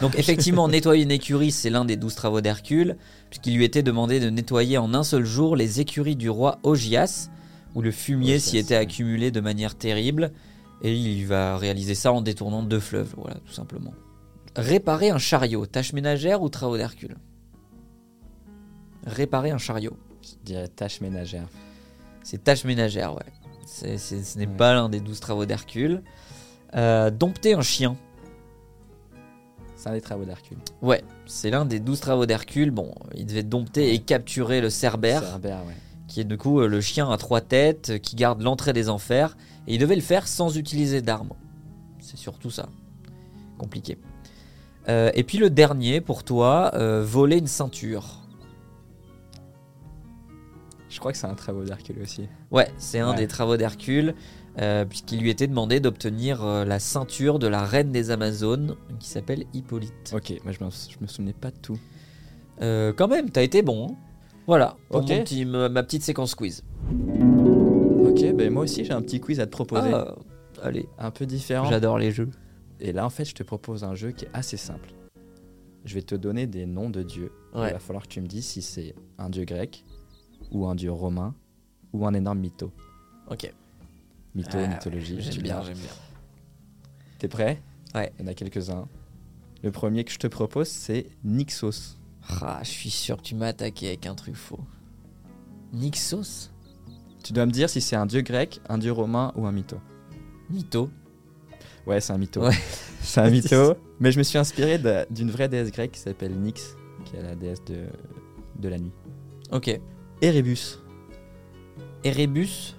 Donc, 0.00 0.16
effectivement, 0.16 0.68
nettoyer 0.68 1.02
une 1.02 1.10
écurie, 1.10 1.50
c'est 1.50 1.70
l'un 1.70 1.84
des 1.84 1.96
douze 1.96 2.14
travaux 2.14 2.40
d'Hercule, 2.40 2.96
puisqu'il 3.30 3.56
lui 3.56 3.64
était 3.64 3.82
demandé 3.82 4.20
de 4.20 4.30
nettoyer 4.30 4.78
en 4.78 4.94
un 4.94 5.02
seul 5.02 5.24
jour 5.24 5.56
les 5.56 5.80
écuries 5.80 6.14
du 6.14 6.30
roi 6.30 6.60
Ogias, 6.62 7.30
où 7.74 7.82
le 7.82 7.90
fumier 7.90 8.38
s'y 8.38 8.58
était 8.58 8.76
accumulé 8.76 9.32
de 9.32 9.40
manière 9.40 9.74
terrible, 9.74 10.30
et 10.82 10.94
il 10.94 11.26
va 11.26 11.56
réaliser 11.56 11.94
ça 11.94 12.12
en 12.12 12.20
détournant 12.20 12.62
deux 12.62 12.80
fleuves, 12.80 13.14
voilà, 13.16 13.36
tout 13.46 13.52
simplement. 13.52 13.94
Réparer 14.56 15.10
un 15.10 15.18
chariot, 15.18 15.64
tâche 15.66 15.92
ménagère 15.94 16.42
ou 16.42 16.48
travaux 16.48 16.76
d'Hercule? 16.76 17.16
Réparer 19.06 19.50
un 19.50 19.58
chariot, 19.58 19.96
Je 20.22 20.34
dirais 20.44 20.68
tâche 20.68 21.00
ménagère. 21.00 21.48
c'est 22.22 22.44
tâche 22.44 22.64
ménagère, 22.64 23.14
ouais. 23.14 23.22
Ce 23.66 24.36
n'est 24.38 24.46
Ouais. 24.46 24.52
pas 24.56 24.74
l'un 24.74 24.88
des 24.88 25.00
douze 25.00 25.18
travaux 25.20 25.46
d'Hercule. 25.46 26.02
Euh, 26.74 27.10
dompter 27.10 27.54
un 27.54 27.62
chien, 27.62 27.96
C'est 29.76 29.88
un 29.88 29.94
des 29.94 30.00
travaux 30.00 30.24
d'Hercule. 30.24 30.58
Ouais, 30.80 31.02
c'est 31.26 31.50
l'un 31.50 31.64
des 31.64 31.80
douze 31.80 31.98
travaux 31.98 32.24
d'Hercule. 32.24 32.70
Bon, 32.70 32.94
il 33.16 33.26
devait 33.26 33.42
dompter 33.42 33.92
et 33.94 33.98
capturer 33.98 34.60
le 34.60 34.70
cerbère. 34.70 35.22
Cerbère, 35.24 35.58
ouais. 35.66 35.74
qui 36.06 36.20
est 36.20 36.24
du 36.24 36.36
coup 36.38 36.60
le 36.60 36.80
chien 36.80 37.10
à 37.10 37.16
trois 37.16 37.40
têtes 37.40 37.98
qui 38.00 38.14
garde 38.14 38.42
l'entrée 38.42 38.72
des 38.72 38.88
enfers. 38.88 39.36
Et 39.66 39.74
il 39.74 39.78
devait 39.78 39.94
le 39.96 40.00
faire 40.02 40.26
sans 40.28 40.56
utiliser 40.56 41.02
d'armes. 41.02 41.32
C'est 42.00 42.16
surtout 42.16 42.50
ça. 42.50 42.68
Compliqué. 43.58 43.98
Euh, 44.88 45.10
et 45.14 45.22
puis 45.22 45.38
le 45.38 45.50
dernier 45.50 46.00
pour 46.00 46.24
toi, 46.24 46.72
euh, 46.74 47.04
voler 47.04 47.38
une 47.38 47.46
ceinture. 47.46 48.18
Je 50.88 50.98
crois 50.98 51.12
que 51.12 51.18
c'est 51.18 51.26
un 51.26 51.34
travaux 51.34 51.64
d'Hercule 51.64 52.00
aussi. 52.02 52.28
Ouais, 52.50 52.68
c'est 52.76 52.98
un 52.98 53.10
Ouais. 53.12 53.16
des 53.16 53.26
travaux 53.28 53.56
d'Hercule, 53.56 54.14
euh, 54.60 54.84
puisqu'il 54.84 55.20
lui 55.20 55.30
était 55.30 55.46
demandé 55.46 55.80
d'obtenir 55.80 56.44
la 56.44 56.78
ceinture 56.80 57.38
de 57.38 57.46
la 57.46 57.64
reine 57.64 57.92
des 57.92 58.10
Amazones, 58.10 58.76
qui 58.98 59.08
s'appelle 59.08 59.44
Hippolyte. 59.54 60.12
Ok, 60.14 60.34
moi 60.44 60.52
je 60.52 60.62
me, 60.62 60.70
je 60.70 60.96
me 61.00 61.06
souvenais 61.06 61.32
pas 61.32 61.50
de 61.50 61.56
tout. 61.58 61.78
Quand 62.60 63.08
même, 63.08 63.30
t'as 63.30 63.42
été 63.42 63.62
bon. 63.62 63.88
hein. 63.90 63.94
Voilà, 64.46 64.76
pour 64.90 65.02
mon 65.02 65.06
petit- 65.22 65.44
ma 65.46 65.82
petite 65.84 66.02
séquence 66.02 66.34
quiz. 66.34 66.62
Ok, 68.12 68.32
ben 68.34 68.52
moi 68.52 68.64
aussi 68.64 68.84
j'ai 68.84 68.92
un 68.92 69.02
petit 69.02 69.20
quiz 69.20 69.40
à 69.40 69.46
te 69.46 69.50
proposer. 69.52 69.90
Ah, 69.92 70.14
allez, 70.62 70.86
Un 70.98 71.10
peu 71.10 71.26
différent. 71.26 71.66
j'adore 71.68 71.98
les 71.98 72.12
jeux. 72.12 72.30
Et 72.80 72.92
là 72.92 73.06
en 73.06 73.10
fait 73.10 73.24
je 73.24 73.34
te 73.34 73.42
propose 73.42 73.84
un 73.84 73.94
jeu 73.94 74.10
qui 74.12 74.26
est 74.26 74.30
assez 74.32 74.56
simple. 74.56 74.90
Je 75.84 75.94
vais 75.94 76.02
te 76.02 76.14
donner 76.14 76.46
des 76.46 76.66
noms 76.66 76.90
de 76.90 77.02
dieux. 77.02 77.32
Ouais. 77.54 77.70
Il 77.70 77.72
va 77.72 77.78
falloir 77.78 78.04
que 78.04 78.08
tu 78.08 78.20
me 78.20 78.26
dises 78.28 78.46
si 78.46 78.62
c'est 78.62 78.94
un 79.18 79.30
dieu 79.30 79.44
grec, 79.44 79.84
ou 80.52 80.66
un 80.66 80.74
dieu 80.76 80.92
romain, 80.92 81.34
ou 81.92 82.06
un 82.06 82.14
énorme 82.14 82.38
mytho. 82.38 82.70
Ok. 83.28 83.52
Mytho, 84.34 84.58
Ah, 84.58 84.66
mythologie. 84.68 85.16
J'aime 85.20 85.36
me 85.38 85.42
bien, 85.42 85.62
j'aime 85.62 85.76
bien. 85.78 85.90
T'es 87.18 87.28
prêt? 87.28 87.60
Ouais. 87.94 88.12
Il 88.18 88.22
y 88.22 88.28
en 88.28 88.30
a 88.30 88.34
quelques-uns. 88.34 88.86
Le 89.62 89.70
premier 89.72 90.04
que 90.04 90.12
je 90.12 90.18
te 90.18 90.26
propose 90.28 90.68
c'est 90.68 91.06
Nixos. 91.24 91.96
Ah, 92.28 92.60
je 92.62 92.68
suis 92.70 92.90
sûr 92.90 93.16
que 93.16 93.22
tu 93.22 93.34
m'as 93.34 93.48
attaqué 93.48 93.88
avec 93.88 94.06
un 94.06 94.14
truc 94.14 94.36
faux. 94.36 94.60
Nixos? 95.72 96.50
Tu 97.22 97.32
dois 97.32 97.46
me 97.46 97.50
dire 97.52 97.70
si 97.70 97.80
c'est 97.80 97.96
un 97.96 98.06
dieu 98.06 98.20
grec, 98.22 98.60
un 98.68 98.78
dieu 98.78 98.92
romain 98.92 99.32
ou 99.36 99.46
un 99.46 99.52
mytho. 99.52 99.76
Mytho. 100.50 100.90
Ouais, 101.86 102.00
c'est 102.00 102.12
un 102.12 102.18
mytho. 102.18 102.42
Ouais. 102.42 102.54
c'est 103.00 103.20
un 103.20 103.30
mytho. 103.30 103.74
Mais 104.00 104.10
je 104.12 104.18
me 104.18 104.22
suis 104.24 104.38
inspiré 104.38 104.80
d'une 105.10 105.30
vraie 105.30 105.48
déesse 105.48 105.70
grecque 105.70 105.92
qui 105.92 106.00
s'appelle 106.00 106.34
Nyx, 106.34 106.76
qui 107.04 107.16
est 107.16 107.22
la 107.22 107.34
déesse 107.36 107.64
de, 107.64 107.84
de 108.58 108.68
la 108.68 108.78
nuit. 108.78 108.92
Ok. 109.52 109.80
Erebus. 110.20 110.78
Erebus 112.04 112.74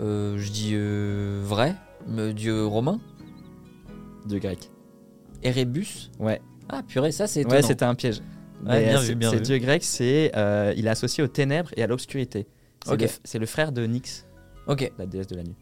Euh, 0.00 0.36
Je 0.38 0.50
dis 0.50 0.70
euh, 0.74 1.40
vrai 1.44 1.76
Dieu 2.34 2.66
romain 2.66 3.00
Dieu 4.26 4.38
grec. 4.38 4.70
Erebus 5.42 6.10
Ouais. 6.18 6.40
Ah 6.68 6.82
purée, 6.82 7.12
ça 7.12 7.26
c'est. 7.26 7.46
Ouais, 7.46 7.62
c'était 7.62 7.84
un 7.84 7.94
piège. 7.94 8.20
Ouais, 8.66 8.84
bien 8.86 8.98
vu, 9.00 9.06
c'est- 9.08 9.14
bien 9.14 9.30
c'est 9.30 9.36
vu. 9.36 9.42
dieu 9.42 9.58
grec, 9.58 9.84
c'est 9.84 10.32
euh, 10.34 10.72
il 10.76 10.86
est 10.86 10.90
associé 10.90 11.22
aux 11.22 11.28
ténèbres 11.28 11.70
et 11.76 11.82
à 11.82 11.86
l'obscurité. 11.86 12.46
C'est 12.84 12.92
Ok. 12.92 13.00
le, 13.00 13.08
c'est 13.24 13.38
le 13.38 13.46
frère 13.46 13.72
de 13.72 13.84
Nyx, 13.86 14.26
Ok. 14.66 14.92
la 14.98 15.06
déesse 15.06 15.26
de 15.26 15.36
la 15.36 15.42
nuit. 15.42 15.56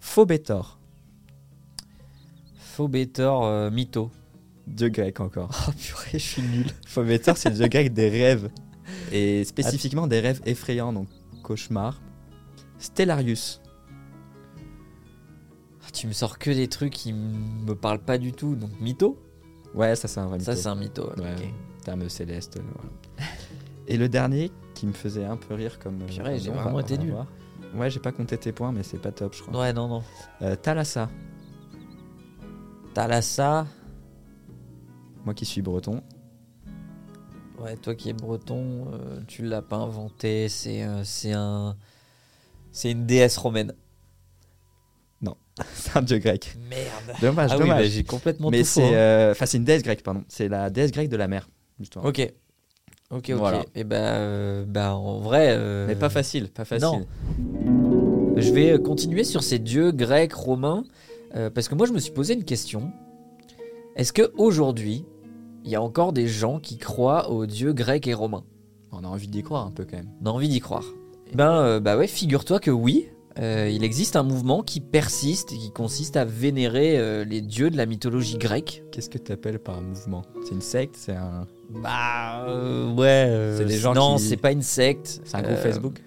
Phobétor, 0.00 0.78
Phobétor 2.56 3.44
euh, 3.44 3.70
mytho. 3.70 4.10
dieu 4.66 4.88
grec 4.88 5.20
encore. 5.20 5.50
Oh 5.68 5.72
purée, 5.78 6.10
je 6.14 6.18
suis 6.18 6.42
nul. 6.42 6.66
Phobétor, 6.86 7.36
c'est 7.36 7.50
le 7.50 7.56
dieu 7.56 7.68
grec 7.68 7.92
des 7.92 8.08
rêves. 8.08 8.50
Et 9.12 9.44
spécifiquement 9.44 10.06
des 10.06 10.20
rêves 10.20 10.40
effrayants, 10.46 10.92
donc 10.92 11.08
cauchemar. 11.42 12.00
Stellarius, 12.78 13.60
Ah, 15.84 15.90
Tu 15.92 16.06
me 16.06 16.12
sors 16.12 16.38
que 16.38 16.50
des 16.50 16.68
trucs 16.68 16.92
qui 16.92 17.12
me 17.12 17.74
parlent 17.74 18.02
pas 18.02 18.18
du 18.18 18.32
tout. 18.32 18.56
Donc 18.56 18.70
mytho? 18.80 19.18
Ouais, 19.74 19.94
ça 19.96 20.08
c'est 20.08 20.20
un 20.20 20.26
vrai 20.26 20.40
Ça 20.40 20.52
mytho. 20.52 20.62
c'est 20.62 20.68
un 20.68 20.74
mytho. 20.74 21.10
Ouais, 21.20 21.52
terme 21.84 22.08
céleste. 22.08 22.56
euh, 22.56 22.62
voilà. 22.74 23.30
Et 23.86 23.96
le 23.96 24.08
dernier 24.08 24.50
qui 24.82 24.88
me 24.88 24.92
faisait 24.92 25.24
un 25.24 25.36
peu 25.36 25.54
rire 25.54 25.78
comme. 25.78 25.98
Purée, 25.98 26.40
j'ai 26.40 26.50
vraiment 26.50 26.80
été 26.80 26.98
nul. 26.98 27.14
Ouais, 27.76 27.88
j'ai 27.88 28.00
pas 28.00 28.10
compté 28.10 28.36
tes 28.36 28.50
points, 28.50 28.72
mais 28.72 28.82
c'est 28.82 28.98
pas 28.98 29.12
top, 29.12 29.32
je 29.32 29.42
crois. 29.42 29.60
Ouais, 29.60 29.72
non, 29.72 29.86
non. 29.86 30.02
Euh, 30.42 30.56
Thalassa, 30.56 31.08
Thalassa. 32.92 33.64
moi 35.24 35.34
qui 35.34 35.44
suis 35.44 35.62
breton. 35.62 36.02
Ouais, 37.60 37.76
toi 37.76 37.94
qui 37.94 38.10
es 38.10 38.12
breton, 38.12 38.88
euh, 38.92 39.20
tu 39.28 39.44
l'as 39.44 39.62
pas 39.62 39.76
inventé. 39.76 40.48
C'est 40.48 40.82
euh, 40.82 41.04
c'est 41.04 41.32
un. 41.32 41.76
C'est 42.72 42.90
une 42.90 43.06
déesse 43.06 43.36
romaine. 43.36 43.74
c'est 45.74 45.98
un 45.98 46.00
dieu 46.02 46.16
grec. 46.16 46.56
Merde. 46.70 47.18
Dommage, 47.20 47.50
ah 47.52 47.56
oui, 47.56 47.60
dommage. 47.64 47.82
bah, 47.82 47.86
j'ai 47.88 48.04
complètement 48.04 48.48
mais 48.50 48.64
c'est. 48.64 48.82
hein. 48.82 48.94
euh, 48.94 49.30
Enfin, 49.32 49.44
c'est 49.44 49.58
une 49.58 49.64
déesse 49.64 49.82
grecque, 49.82 50.02
pardon. 50.02 50.24
C'est 50.26 50.48
la 50.48 50.70
déesse 50.70 50.90
grecque 50.92 51.10
de 51.10 51.16
la 51.18 51.28
mer, 51.28 51.46
justement. 51.78 52.06
Ok. 52.06 52.32
Ok, 53.12 53.30
ok. 53.30 53.32
Voilà. 53.38 53.64
Et 53.74 53.84
bah, 53.84 53.96
euh, 53.96 54.64
bah, 54.66 54.94
en 54.94 55.18
vrai. 55.18 55.48
euh, 55.50 55.86
Mais 55.86 55.94
pas 55.94 56.08
facile, 56.08 56.48
pas 56.48 56.64
facile. 56.64 56.88
non. 56.88 57.06
Je 58.36 58.50
vais 58.52 58.80
continuer 58.80 59.24
sur 59.24 59.42
ces 59.42 59.58
dieux 59.58 59.92
grecs, 59.92 60.32
romains, 60.32 60.84
euh, 61.36 61.50
parce 61.50 61.68
que 61.68 61.74
moi 61.74 61.86
je 61.86 61.92
me 61.92 61.98
suis 61.98 62.12
posé 62.12 62.34
une 62.34 62.44
question. 62.44 62.90
Est-ce 63.96 64.12
que 64.12 64.32
aujourd'hui, 64.38 65.04
il 65.64 65.70
y 65.70 65.74
a 65.76 65.82
encore 65.82 66.12
des 66.14 66.26
gens 66.26 66.58
qui 66.58 66.78
croient 66.78 67.30
aux 67.30 67.44
dieux 67.46 67.72
grecs 67.74 68.06
et 68.08 68.14
romains? 68.14 68.44
On 68.90 69.04
a 69.04 69.06
envie 69.08 69.28
d'y 69.28 69.42
croire 69.42 69.66
un 69.66 69.70
peu 69.70 69.84
quand 69.84 69.96
même. 69.98 70.08
On 70.22 70.26
a 70.26 70.30
envie 70.30 70.48
d'y 70.48 70.60
croire. 70.60 70.84
Ben, 71.34 71.52
euh, 71.60 71.80
bah 71.80 71.96
ouais, 71.96 72.06
figure-toi 72.06 72.58
que 72.58 72.70
oui. 72.70 73.08
euh, 73.38 73.70
il 73.70 73.84
existe 73.84 74.16
un 74.16 74.22
mouvement 74.22 74.62
qui 74.62 74.80
persiste 74.80 75.52
et 75.52 75.56
qui 75.56 75.70
consiste 75.70 76.16
à 76.16 76.24
vénérer 76.24 76.98
euh, 76.98 77.24
les 77.24 77.40
dieux 77.42 77.70
de 77.70 77.76
la 77.76 77.86
mythologie 77.86 78.36
grecque. 78.38 78.82
Qu'est-ce 78.92 79.08
que 79.10 79.18
tu 79.18 79.32
appelles 79.32 79.58
par 79.58 79.80
mouvement? 79.80 80.22
C'est 80.44 80.54
une 80.54 80.60
secte? 80.62 80.96
C'est 80.98 81.12
un, 81.16 81.46
Bah 81.74 82.44
euh, 82.48 82.92
ouais. 82.94 83.06
euh, 83.06 83.58
C'est 83.58 83.64
des 83.64 83.76
gens 83.78 83.94
non, 83.94 84.16
qui- 84.16 84.22
c'est 84.24 84.36
pas 84.36 84.52
une 84.52 84.62
secte. 84.62 85.20
c'est 85.24 85.36
un 85.36 85.42
groupe 85.42 85.52
Euh, 85.58 85.62
Facebook 85.62 86.02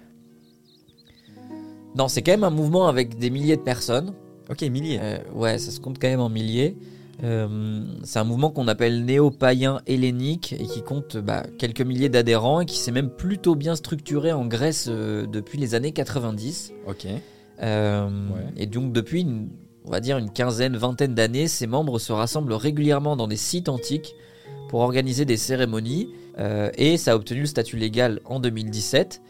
Non, 1.97 2.07
c'est 2.07 2.21
quand 2.21 2.31
même 2.33 2.43
un 2.43 2.49
mouvement 2.49 2.87
avec 2.87 3.17
des 3.17 3.29
milliers 3.29 3.55
de 3.57 3.61
personnes. 3.61 4.13
Ok, 4.49 4.61
milliers. 4.63 4.99
Ouais, 5.33 5.57
ça 5.57 5.71
se 5.71 5.79
compte 5.79 5.97
quand 5.99 6.07
même 6.09 6.19
en 6.19 6.29
milliers. 6.29 6.75
C'est 7.21 8.19
un 8.19 8.23
mouvement 8.25 8.51
qu'on 8.51 8.67
appelle 8.67 9.05
néo-païen 9.05 9.79
hellénique 9.87 10.53
et 10.59 10.65
qui 10.65 10.81
compte 10.83 11.17
bah, 11.17 11.43
quelques 11.57 11.81
milliers 11.81 12.09
d'adhérents 12.09 12.59
et 12.59 12.65
qui 12.65 12.77
s'est 12.77 12.91
même 12.91 13.09
plutôt 13.09 13.55
bien 13.55 13.75
structuré 13.75 14.33
en 14.33 14.45
Grèce 14.45 14.87
depuis 14.89 15.57
les 15.57 15.73
années 15.73 15.93
90. 15.93 16.73
Ok. 16.87 17.07
Euh, 17.63 18.09
Ouais. 18.09 18.41
Et 18.57 18.65
donc 18.65 18.91
depuis, 18.91 19.21
une- 19.21 19.47
on 19.85 19.91
va 19.91 20.01
dire 20.01 20.17
une 20.17 20.29
quinzaine, 20.29 20.75
vingtaine 20.75 21.15
d'années, 21.15 21.47
ces 21.47 21.67
membres 21.67 21.97
se 21.99 22.11
rassemblent 22.11 22.51
régulièrement 22.53 23.15
dans 23.15 23.27
des 23.27 23.37
sites 23.37 23.69
antiques 23.69 24.13
pour 24.75 24.81
organiser 24.81 25.23
des 25.23 25.37
cérémonies 25.37 26.09
euh, 26.37 26.69
et 26.77 26.97
ça 26.97 27.13
a 27.13 27.15
obtenu 27.15 27.39
le 27.39 27.45
statut 27.45 27.77
légal 27.77 28.19
en 28.25 28.41
2017. 28.41 29.21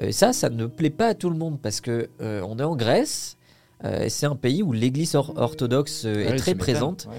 Et 0.00 0.10
ça, 0.10 0.32
ça 0.32 0.48
ne 0.50 0.66
plaît 0.66 0.90
pas 0.90 1.06
à 1.06 1.14
tout 1.14 1.30
le 1.30 1.36
monde 1.36 1.60
parce 1.62 1.80
que 1.80 2.08
euh, 2.20 2.42
on 2.44 2.58
est 2.58 2.64
en 2.64 2.74
Grèce 2.74 3.36
euh, 3.84 4.02
et 4.02 4.08
c'est 4.08 4.26
un 4.26 4.34
pays 4.34 4.60
où 4.60 4.72
l'Église 4.72 5.14
or- 5.14 5.34
orthodoxe 5.36 6.02
euh, 6.04 6.24
Ah 6.26 6.30
est 6.30 6.32
oui, 6.32 6.38
très 6.38 6.56
présente 6.56 7.06
Ouais. 7.08 7.14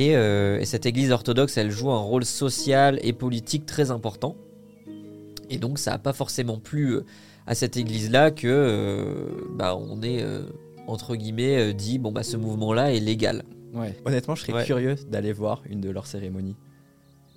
et, 0.00 0.16
euh, 0.16 0.60
et 0.60 0.64
cette 0.64 0.86
Église 0.86 1.10
orthodoxe, 1.10 1.56
elle 1.56 1.72
joue 1.72 1.90
un 1.90 1.98
rôle 1.98 2.24
social 2.24 3.00
et 3.02 3.12
politique 3.12 3.66
très 3.66 3.90
important. 3.90 4.36
Et 5.50 5.58
donc, 5.58 5.80
ça 5.80 5.90
n'a 5.90 5.98
pas 5.98 6.12
forcément 6.12 6.58
plu 6.60 6.92
euh, 6.92 7.04
à 7.48 7.56
cette 7.56 7.76
Église-là 7.76 8.30
que 8.30 8.46
euh, 8.46 9.26
bah, 9.56 9.74
on 9.76 10.02
est 10.02 10.22
euh, 10.22 10.42
entre 10.86 11.16
guillemets 11.16 11.70
euh, 11.70 11.72
dit 11.72 11.98
bon 11.98 12.12
bah 12.12 12.22
ce 12.22 12.36
mouvement-là 12.36 12.92
est 12.94 13.00
légal. 13.00 13.42
Ouais. 13.74 13.96
Honnêtement, 14.04 14.36
je 14.36 14.42
serais 14.42 14.52
Ouais. 14.52 14.64
curieux 14.64 14.94
d'aller 15.10 15.32
voir 15.32 15.62
une 15.68 15.80
de 15.80 15.90
leurs 15.90 16.06
cérémonies. 16.06 16.54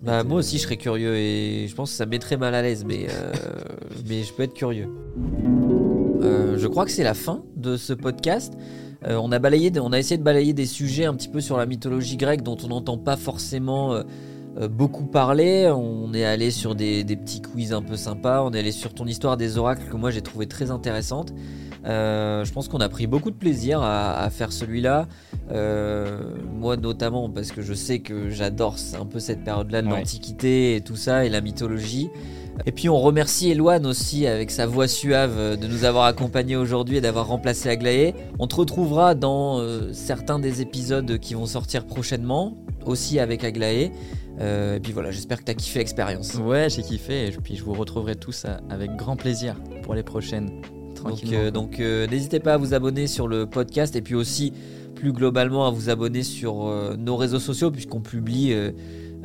Bah, 0.02 0.24
moi 0.24 0.40
aussi, 0.40 0.58
je 0.58 0.64
serais 0.64 0.78
curieux 0.78 1.16
et 1.16 1.68
je 1.68 1.76
pense 1.76 1.92
que 1.92 1.98
ça 1.98 2.06
me 2.06 2.12
mettrait 2.12 2.38
mal 2.38 2.54
à 2.54 2.62
l'aise, 2.62 2.86
mais, 2.86 3.08
euh, 3.10 3.34
mais 4.08 4.24
je 4.24 4.34
peux 4.34 4.44
être 4.44 4.54
curieux. 4.54 4.90
Euh, 6.22 6.58
je 6.58 6.68
crois 6.68 6.86
que 6.86 6.92
c'est 6.92 7.04
la 7.04 7.14
fin 7.14 7.44
de 7.56 7.78
ce 7.78 7.94
podcast. 7.94 8.54
Euh, 9.06 9.16
on, 9.16 9.32
a 9.32 9.40
balayé, 9.40 9.72
on 9.80 9.92
a 9.92 10.00
essayé 10.00 10.18
de 10.18 10.24
balayer 10.24 10.54
des 10.54 10.66
sujets 10.66 11.06
un 11.06 11.14
petit 11.14 11.28
peu 11.28 11.40
sur 11.40 11.58
la 11.58 11.66
mythologie 11.66 12.18
grecque 12.18 12.42
dont 12.42 12.58
on 12.64 12.70
n'entend 12.70 12.98
pas 12.98 13.16
forcément 13.16 13.94
euh, 13.94 14.04
euh, 14.60 14.68
beaucoup 14.68 15.06
parler. 15.06 15.72
On 15.74 16.14
est 16.14 16.26
allé 16.26 16.50
sur 16.50 16.74
des, 16.74 17.04
des 17.04 17.16
petits 17.16 17.42
quiz 17.42 17.74
un 17.74 17.82
peu 17.82 17.96
sympas. 17.96 18.42
On 18.44 18.52
est 18.52 18.60
allé 18.60 18.72
sur 18.72 18.94
ton 18.94 19.06
histoire 19.06 19.38
des 19.38 19.58
oracles 19.58 19.88
que 19.90 19.96
moi 19.96 20.10
j'ai 20.10 20.22
trouvé 20.22 20.48
très 20.48 20.72
intéressante. 20.72 21.34
Euh, 21.88 22.44
je 22.44 22.52
pense 22.52 22.68
qu'on 22.68 22.80
a 22.80 22.90
pris 22.90 23.08
beaucoup 23.08 23.32
de 23.32 23.36
plaisir 23.38 23.82
à, 23.82 24.20
à 24.20 24.30
faire 24.30 24.52
celui-là. 24.52 25.08
Euh, 25.52 26.20
moi 26.54 26.76
notamment 26.76 27.30
parce 27.30 27.52
que 27.52 27.62
je 27.62 27.74
sais 27.74 28.00
que 28.00 28.30
j'adore 28.30 28.76
un 29.00 29.06
peu 29.06 29.20
cette 29.20 29.44
période-là 29.44 29.82
de 29.82 29.88
Ouais. 29.88 30.00
l'Antiquité 30.00 30.76
et 30.76 30.82
tout 30.82 30.98
ça 30.98 31.24
et 31.26 31.30
la 31.30 31.40
mythologie. 31.42 32.10
Et 32.66 32.72
puis 32.72 32.90
on 32.90 33.00
remercie 33.00 33.52
Eloane 33.52 33.86
aussi 33.86 34.28
avec 34.28 34.50
sa 34.52 34.66
voix 34.66 34.88
suave 34.88 35.36
euh, 35.38 35.56
de 35.56 35.68
nous 35.68 35.86
avoir 35.86 36.06
accompagnés 36.06 36.56
aujourd'hui 36.58 36.98
et 36.98 37.02
d'avoir 37.02 37.28
remplacé 37.28 37.70
Aglaé. 37.70 38.16
On 38.40 38.48
te 38.48 38.56
retrouvera 38.56 39.16
dans 39.16 39.60
euh, 39.60 39.94
certains 39.94 40.40
des 40.40 40.62
épisodes 40.62 41.20
qui 41.20 41.36
vont 41.36 41.46
sortir 41.46 41.86
prochainement, 41.86 42.58
aussi 42.86 43.20
avec 43.20 43.44
Aglaé. 43.44 43.92
Euh, 44.42 44.76
et 44.76 44.80
puis 44.80 44.92
voilà, 44.92 45.12
j'espère 45.12 45.40
que 45.40 45.44
tu 45.46 45.52
as 45.52 45.56
kiffé 45.56 45.80
l'expérience. 45.80 46.34
Ouais, 46.36 46.68
j'ai 46.70 46.82
kiffé. 46.82 47.28
Et 47.28 47.32
puis 47.32 47.56
je 47.56 47.64
vous 47.64 47.74
retrouverai 47.74 48.16
tous 48.16 48.46
avec 48.70 48.96
grand 48.96 49.16
plaisir 49.16 49.56
pour 49.84 49.94
les 49.94 50.04
prochaines. 50.04 50.50
Donc, 51.04 51.18
Tranquillement. 51.18 51.38
euh, 51.46 51.52
donc 51.52 51.80
euh, 51.80 52.08
n'hésitez 52.08 52.40
pas 52.40 52.54
à 52.54 52.58
vous 52.58 52.74
abonner 52.74 53.08
sur 53.08 53.28
le 53.28 53.46
podcast 53.46 53.96
et 53.96 54.02
puis 54.02 54.16
aussi 54.16 54.54
plus 54.96 55.14
globalement 55.14 55.68
à 55.68 55.72
vous 55.72 55.90
abonner 55.90 56.24
sur 56.24 56.68
euh, 56.68 56.96
nos 56.98 57.16
réseaux 57.18 57.40
sociaux 57.40 57.72
puisqu'on 57.72 58.02
publie 58.02 58.54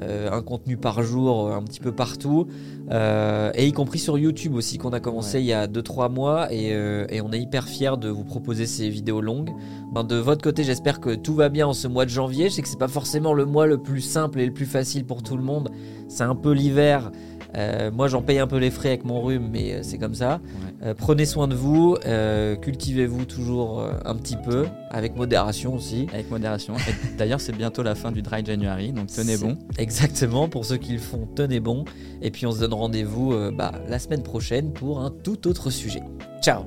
un 0.00 0.42
contenu 0.42 0.76
par 0.76 1.02
jour 1.02 1.52
un 1.52 1.62
petit 1.62 1.78
peu 1.78 1.92
partout, 1.92 2.46
et 2.90 3.66
y 3.66 3.72
compris 3.72 3.98
sur 3.98 4.18
YouTube 4.18 4.54
aussi 4.54 4.78
qu'on 4.78 4.90
a 4.90 5.00
commencé 5.00 5.36
Ouais. 5.36 5.42
il 5.44 5.46
y 5.46 5.52
a 5.52 5.66
2-3 5.68 6.10
mois, 6.10 6.52
et, 6.52 6.70
et 6.70 7.20
on 7.20 7.30
est 7.30 7.38
hyper 7.40 7.68
fiers 7.68 7.96
de 8.00 8.08
vous 8.08 8.24
proposer 8.24 8.66
ces 8.66 8.88
vidéos 8.88 9.20
longues. 9.20 9.50
Ben, 9.92 10.02
de 10.02 10.16
votre 10.16 10.42
côté, 10.42 10.64
j'espère 10.64 10.98
que 10.98 11.14
tout 11.14 11.34
va 11.34 11.50
bien 11.50 11.66
en 11.68 11.72
ce 11.74 11.86
mois 11.88 12.04
de 12.04 12.10
janvier. 12.10 12.48
Je 12.48 12.54
sais 12.54 12.62
que 12.62 12.68
c'est 12.68 12.78
pas 12.78 12.88
forcément 12.88 13.32
le 13.34 13.44
mois 13.44 13.66
le 13.66 13.78
plus 13.78 14.00
simple 14.00 14.40
et 14.40 14.46
le 14.46 14.52
plus 14.52 14.66
facile 14.66 15.04
pour 15.04 15.22
tout 15.22 15.36
le 15.36 15.42
monde. 15.44 15.70
C'est 16.08 16.24
un 16.24 16.34
peu 16.34 16.52
l'hiver. 16.52 17.12
Euh, 17.56 17.90
moi, 17.90 18.08
j'en 18.08 18.22
paye 18.22 18.38
un 18.38 18.46
peu 18.46 18.58
les 18.58 18.70
frais 18.70 18.88
avec 18.88 19.04
mon 19.04 19.20
rhume, 19.20 19.48
mais 19.52 19.72
euh, 19.72 19.78
c'est 19.82 19.98
comme 19.98 20.14
ça. 20.14 20.40
Ouais. 20.42 20.88
Euh, 20.88 20.94
prenez 20.96 21.26
soin 21.26 21.48
de 21.48 21.54
vous, 21.54 21.96
euh, 22.06 22.56
cultivez-vous 22.56 23.24
toujours 23.24 23.84
un 24.04 24.14
petit 24.16 24.36
peu, 24.36 24.66
avec 24.90 25.16
modération 25.16 25.74
aussi. 25.74 26.06
Avec 26.12 26.30
modération. 26.30 26.74
D'ailleurs, 27.18 27.40
c'est 27.40 27.56
bientôt 27.56 27.82
la 27.82 27.94
fin 27.94 28.12
du 28.12 28.22
Dry 28.22 28.44
January, 28.44 28.92
donc 28.92 29.08
tenez 29.08 29.36
bon. 29.36 29.56
Exactement, 29.78 30.48
pour 30.48 30.64
ceux 30.64 30.76
qui 30.76 30.92
le 30.92 30.98
font, 30.98 31.28
tenez 31.34 31.60
bon. 31.60 31.84
Et 32.20 32.30
puis 32.30 32.46
on 32.46 32.52
se 32.52 32.60
donne 32.60 32.74
rendez-vous 32.74 33.34
bah, 33.52 33.72
la 33.88 33.98
semaine 33.98 34.22
prochaine 34.22 34.72
pour 34.72 35.00
un 35.00 35.10
tout 35.10 35.48
autre 35.48 35.70
sujet. 35.70 36.02
Ciao 36.42 36.64